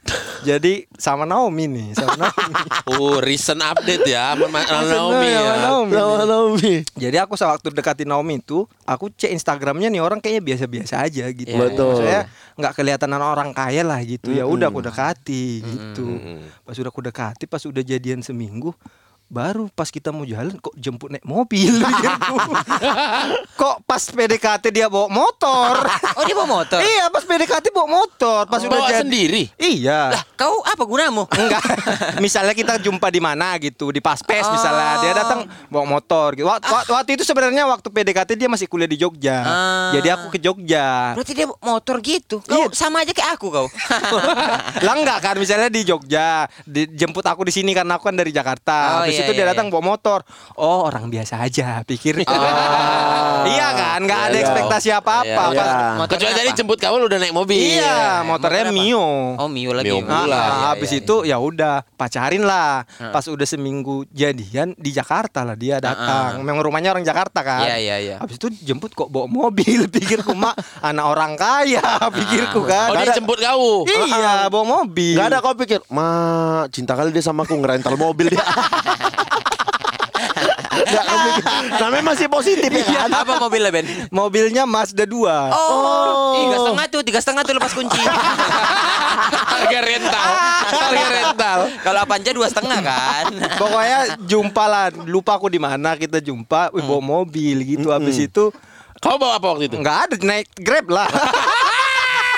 [0.47, 2.53] Jadi sama Naomi nih, sama Naomi.
[2.87, 5.51] Oh, recent update ya sama Ma- Naomi ya.
[5.59, 5.91] Naomi.
[5.91, 6.73] sama Naomi.
[6.95, 11.51] Jadi aku sewaktu deketin Naomi itu, aku cek Instagramnya nih orang kayaknya biasa-biasa aja gitu.
[11.51, 11.87] Iya, Betul.
[11.91, 12.21] Maksudnya
[12.55, 14.31] nggak kelihatan orang kaya lah gitu.
[14.31, 16.07] Ya udah aku dekati gitu.
[16.63, 18.71] Pas udah aku dekati, pas udah jadian seminggu,
[19.27, 22.33] baru pas kita mau jalan kok jemput naik mobil gitu.
[23.53, 25.83] kok pas PDKT dia bawa motor.
[26.15, 26.79] Oh dia bawa motor.
[26.79, 28.41] iya, pas PDKT bawa motor.
[28.45, 29.43] Pas udah Bawa jadi sendiri.
[29.55, 30.13] Iya.
[30.13, 31.27] Lah, kau apa gunamu?
[31.27, 31.59] Enggak.
[32.23, 34.53] misalnya kita jumpa di mana gitu, di Paspes Oh.
[34.53, 34.91] misalnya.
[34.97, 36.47] Dia datang bawa motor gitu.
[36.47, 39.37] Waktu, waktu itu sebenarnya waktu PDKT dia masih kuliah di Jogja.
[39.39, 39.91] Ah.
[39.91, 41.11] Jadi aku ke Jogja.
[41.13, 42.39] Berarti dia bawa motor gitu.
[42.41, 42.71] Kau Iya.
[42.71, 43.67] sama aja kayak aku kau.
[44.85, 49.01] lah enggak kan misalnya di Jogja, dijemput aku di sini karena aku kan dari Jakarta.
[49.01, 50.19] Oh, habis iya, itu dia iya, datang bawa motor.
[50.53, 52.21] Oh, orang biasa aja pikir.
[53.47, 54.43] iya kan, nggak ada Iya.
[54.43, 55.25] ekspektasi apa-apa.
[55.47, 55.57] Iya.
[55.57, 56.57] Pas- Motornya Kecuali tadi apa?
[56.57, 57.57] jemput kamu lu udah naik mobil.
[57.57, 58.77] Iya, motornya motor apa?
[58.77, 59.07] Mio.
[59.35, 59.89] Oh Mio lagi.
[59.89, 60.35] Mio Ah, pula.
[60.35, 62.85] ah, Iya, habis iya, itu ya udah pacarin lah.
[63.09, 66.39] Pas udah seminggu jadian di Jakarta lah dia datang.
[66.39, 67.65] Memang rumahnya orang Jakarta kan.
[67.65, 68.15] Iya, iya, iya.
[68.19, 69.87] Habis itu jemput kok bawa mobil.
[69.93, 71.81] Pikirku mak anak orang kaya.
[72.09, 72.91] Pikirku kan.
[72.91, 73.87] Oh dia ada- jemput kau.
[73.87, 75.15] Iya, bawa mobil.
[75.15, 76.07] Gak ada kau pikir, ma
[76.69, 78.43] cinta kali dia sama aku ngerental mobil dia.
[81.77, 83.09] Namanya masih positif ya kan?
[83.11, 83.85] Apa mobilnya Ben?
[84.09, 85.13] Mobilnya Mazda 2.
[85.53, 88.01] Oh, tiga setengah tuh, tiga setengah tuh lepas kunci.
[89.27, 90.31] Harga rental.
[90.71, 91.59] Harga rental.
[91.83, 93.25] Kalau Avanza dua setengah kan.
[93.59, 94.85] Pokoknya jumpa lah.
[95.05, 96.71] Lupa aku di mana kita jumpa.
[96.73, 97.91] Wih, bawa mobil gitu.
[97.91, 98.49] Habis itu
[98.97, 99.77] Kau bawa apa waktu itu?
[99.77, 101.05] nggak ada naik Grab lah.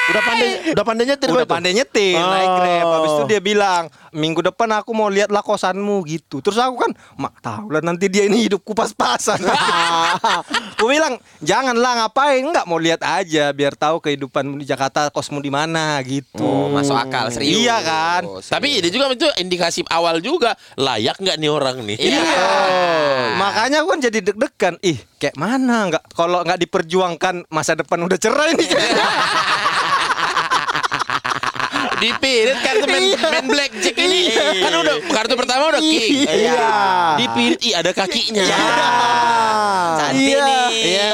[0.09, 1.51] Udah pandai, udah pandai nyetir Udah itu?
[1.51, 2.55] pandai nyetir naik Oh.
[2.57, 2.85] Grab.
[2.89, 6.41] Habis itu dia bilang, "Minggu depan aku mau lihat lah kosanmu." gitu.
[6.41, 9.37] Terus aku kan, "Mak, tahu lah nanti dia ini hidupku pas-pasan."
[10.77, 12.41] aku bilang, "Janganlah ngapain?
[12.41, 16.41] Enggak mau lihat aja biar tahu kehidupanmu di Jakarta, kosmu di mana." gitu.
[16.41, 17.61] Oh, masuk akal serius.
[17.61, 18.21] Iya kan?
[18.41, 21.97] Tapi ini juga itu indikasi awal juga layak nggak nih orang nih.
[21.99, 22.23] Iya.
[23.35, 24.75] Makanya aku kan jadi deg-degan.
[24.81, 28.67] Ih, kayak mana nggak kalau nggak diperjuangkan masa depan udah cerai nih.
[31.99, 34.31] Di pirit kartu main, main blackjack ini
[34.63, 36.23] kan udah kartu pertama udah king.
[36.23, 36.71] Iya.
[37.19, 38.43] Di pirit ih ada kakinya.
[39.99, 40.39] Cantik Iya.
[40.47, 40.65] nih.
[40.71, 41.09] Iya.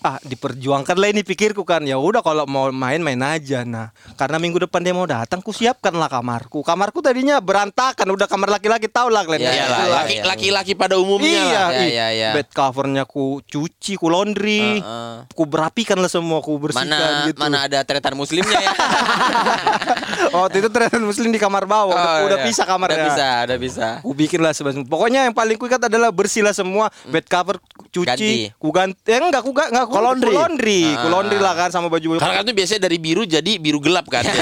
[0.00, 1.82] Ah, diperjuangkan lah ini pikirku kan.
[1.82, 3.62] Ya udah kalau mau main main aja.
[3.62, 6.60] Nah, karena minggu depan dia mau datang, ku siapkanlah kamarku.
[6.60, 9.44] Kamarku tadinya berantakan, udah kamar laki-laki tau lah kalian.
[9.44, 9.88] Ya, lah, itulah.
[9.98, 11.68] Laki, laki-laki pada umumnya Iya, lah.
[11.74, 12.30] Ih, iya, iya.
[12.32, 15.14] bed covernya ku cuci, ku laundry, Heeh.
[15.30, 17.38] ku berapikan lah semua, ku bersihkan Mana gitu.
[17.38, 18.72] mana ada tretan muslimnya ya?
[20.34, 22.46] Waktu itu ternyata muslim di kamar bawah, udah, Oh, udah iya.
[22.46, 22.96] pisah kamarnya.
[22.96, 23.86] Udah bisa, udah bisa.
[24.00, 24.84] Ku bikin lah sebenarnya.
[24.84, 27.56] Pokoknya yang paling kuikat adalah bersihlah semua bed cover
[27.88, 28.32] cuci, Ganti.
[28.54, 28.98] ku ganti.
[29.06, 30.28] Eh enggak, ku enggak, ku, Ku laundry.
[30.28, 31.10] ku laundry, ku Ah.
[31.10, 34.22] laundry lah kan sama baju Karena kan itu biasanya dari biru jadi biru gelap kan.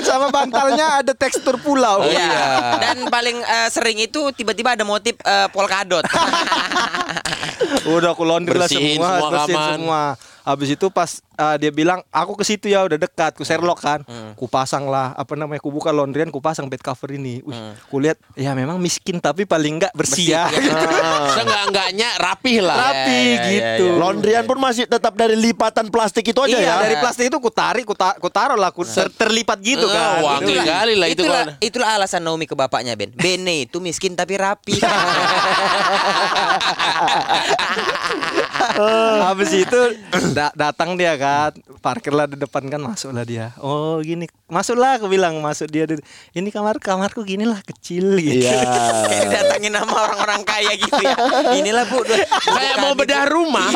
[0.00, 2.02] sama bantalnya ada tekstur pulau.
[2.02, 2.76] Iya.
[2.78, 6.04] Dan paling eh, sering itu tiba-tiba ada motif eh, polkadot.
[7.86, 10.02] Udah aku laundry lah Bersihin semua, semua bersihin semua.
[10.42, 14.00] Habis itu pas uh, dia bilang aku ke situ ya udah dekat, ku Sherlock kan.
[14.34, 17.40] Ku pasang lah apa namanya, ku buka laundryan, ku pasang bed cover ini.
[17.40, 20.48] Wih, ku lihat ya memang miskin tapi paling enggak bersih, ya.
[21.30, 22.76] Seenggak-enggaknya rapih lah.
[22.82, 23.44] Rapi iya, iya,
[23.76, 23.84] gitu.
[23.86, 23.96] iya.
[23.96, 26.74] Laundryan pun masih tetap dari lipatan plastik itu aja Iya, ya.
[26.80, 29.92] dari plastik itu ku tarik, ku, ta- ku taruh lah, ku ter- terlipat gitu Eh,
[29.92, 30.20] kan.
[30.20, 30.64] wangi Itulah.
[30.66, 33.12] kali lah itu itulah, kalau- itulah alasan Naomi ke bapaknya Ben.
[33.12, 34.80] Bene itu miskin tapi rapi.
[39.28, 39.80] Habis itu
[40.36, 43.52] da- datang dia kan, parkirlah di depan kan, masuklah dia.
[43.60, 45.88] Oh gini, masuklah aku bilang, masuk dia.
[46.36, 48.44] Ini kamar kamarku gini lah kecil gitu.
[48.44, 48.60] Iya.
[49.08, 51.16] Kayak datangin nama orang-orang kaya gitu ya.
[51.56, 52.04] Inilah Bu.
[52.04, 53.70] Kayak mau bedah rumah.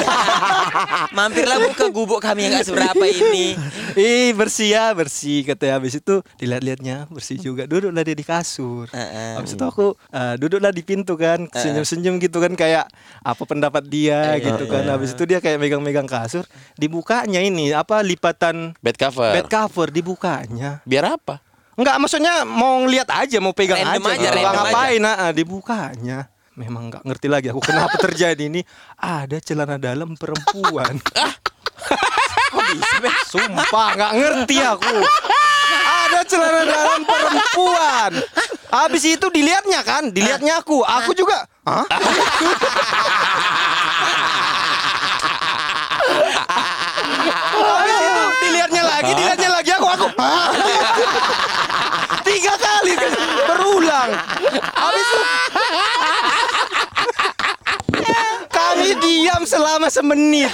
[1.16, 3.56] Mampirlah Bu ke gubuk kami yang gak seberapa ini.
[3.94, 9.36] Ih bersih ya bersih katanya habis itu dilihat-lihatnya bersih juga duduklah dia di kasur Heeh.
[9.36, 12.88] habis itu aku eh, duduklah di pintu kan senyum-senyum gitu kan kayak
[13.20, 16.42] apa pendapat dia gitu kan habis itu dia kayak megang-megang kasur
[16.80, 19.30] dibukanya ini apa lipatan Bed cover.
[19.36, 21.40] bed cover dibukanya Biar apa?
[21.74, 26.18] Enggak maksudnya mau ngeliat aja mau pegang Random aja, aja, random ngapain nah, dibukanya
[26.54, 28.62] memang nggak ngerti lagi aku kenapa terjadi ini
[28.94, 31.02] ada celana dalam perempuan
[32.54, 33.14] Kok bisa, Beh?
[33.26, 34.96] Sumpah nggak ngerti aku.
[35.84, 38.12] Ada celana dalam perempuan.
[38.70, 40.82] Habis itu dilihatnya kan, dilihatnya aku.
[40.86, 41.46] Aku juga.
[41.66, 41.84] Hah?
[47.54, 49.70] Habis itu dilihatnya lagi, dilihatnya lagi
[50.24, 50.48] Hah?
[52.24, 52.92] Tiga kali
[53.44, 54.10] berulang.
[54.72, 55.20] Habis itu
[58.48, 60.48] kami diam selama semenit.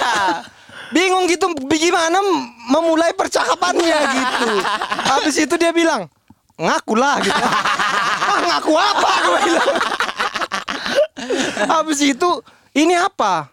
[0.91, 2.19] Bingung gitu bagaimana
[2.67, 4.59] memulai percakapannya gitu.
[5.07, 6.11] Habis itu dia bilang,
[6.59, 7.43] "Ngakulah" gitu.
[8.27, 9.11] Ah, ngaku apa?
[9.39, 9.71] Bilang.
[11.71, 12.29] Habis itu,
[12.75, 13.50] ini apa?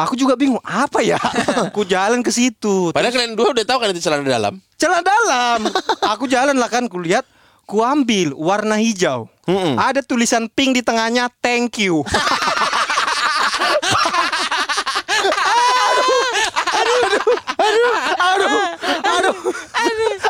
[0.00, 1.20] Aku juga bingung, apa ya?
[1.68, 2.88] Aku jalan ke situ.
[2.96, 4.54] Padahal kalian dua udah tahu kan itu celana dalam.
[4.80, 5.58] Celana dalam.
[6.16, 7.28] Aku jalan lah kan, kulihat,
[7.68, 9.28] ku ambil warna hijau.
[9.76, 12.00] Ada tulisan pink di tengahnya, thank you.
[15.90, 16.24] aduh,
[17.60, 17.92] aduh,
[19.04, 19.36] aduh,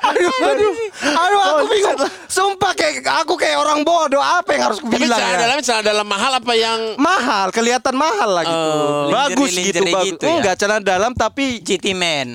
[0.02, 0.74] aduh, aduh,
[1.14, 1.98] aduh, aku bingung.
[2.26, 4.80] Sumpah kayak aku kayak orang bodoh apa yang harus
[5.12, 5.38] celana ya?
[5.40, 8.68] dalam celana dalam mahal apa yang mahal, kelihatan mahal lah gitu.
[8.70, 9.08] Oh.
[9.08, 10.08] bagus Lingerie- gitu, lingerie bagus.
[10.12, 10.32] gitu ya?
[10.36, 12.28] Enggak celana dalam tapi GT Man.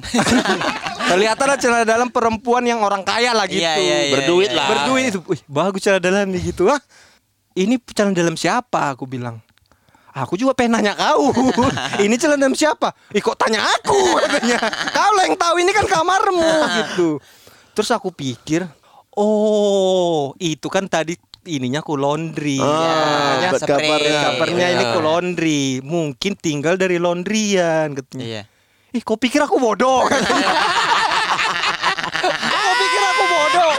[1.09, 3.61] kelihatan lah celana dalam perempuan yang orang kaya lah gitu.
[3.61, 4.65] Iya, iya, iya, Berduit iya, lah.
[4.65, 4.71] iya.
[4.73, 5.19] Berduit itu.
[5.23, 6.65] Wih, bagus celana dalam nih gitu.
[6.65, 6.81] Ah,
[7.53, 8.91] ini celana dalam siapa?
[8.91, 9.39] Aku bilang.
[10.11, 11.29] Aku juga pengen nanya kau.
[12.05, 12.95] ini celana dalam siapa?
[13.11, 14.57] Ih kok tanya aku katanya.
[14.89, 16.51] Kau lah yang tahu ini kan kamarmu
[16.81, 17.09] gitu.
[17.75, 18.63] Terus aku pikir,
[19.11, 22.57] oh itu kan tadi ininya ku laundry.
[22.57, 23.69] Ah, Ya, spray.
[23.69, 24.19] kabarnya.
[24.27, 24.91] Kabarnya ini Iya.
[24.91, 25.63] ku laundry.
[25.79, 28.25] Mungkin tinggal dari laundryan katanya.
[28.25, 28.41] Iya.
[28.91, 30.07] Ih, kau pikir aku bodoh?
[32.45, 33.71] kau pikir aku bodoh?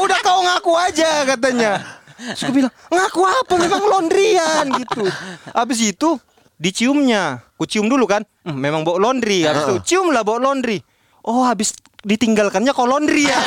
[0.00, 1.72] Udah kau ngaku aja katanya.
[2.14, 3.54] Terus aku bilang, ngaku apa?
[3.56, 5.04] Memang laundryan gitu.
[5.50, 6.08] Habis itu
[6.56, 7.42] diciumnya.
[7.54, 8.22] Ku cium dulu kan.
[8.42, 9.42] "Hmm, memang bau laundry.
[9.42, 10.78] Habis itu cium lah bau laundry.
[11.22, 11.72] Oh, habis
[12.04, 13.38] ditinggalkannya kau laundry ya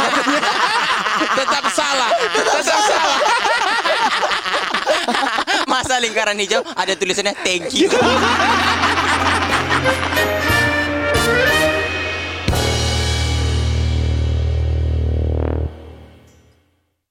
[1.38, 2.10] tetap salah.
[2.26, 3.37] tetap salah.
[6.00, 7.90] Lingkaran hijau ada tulisannya thank you.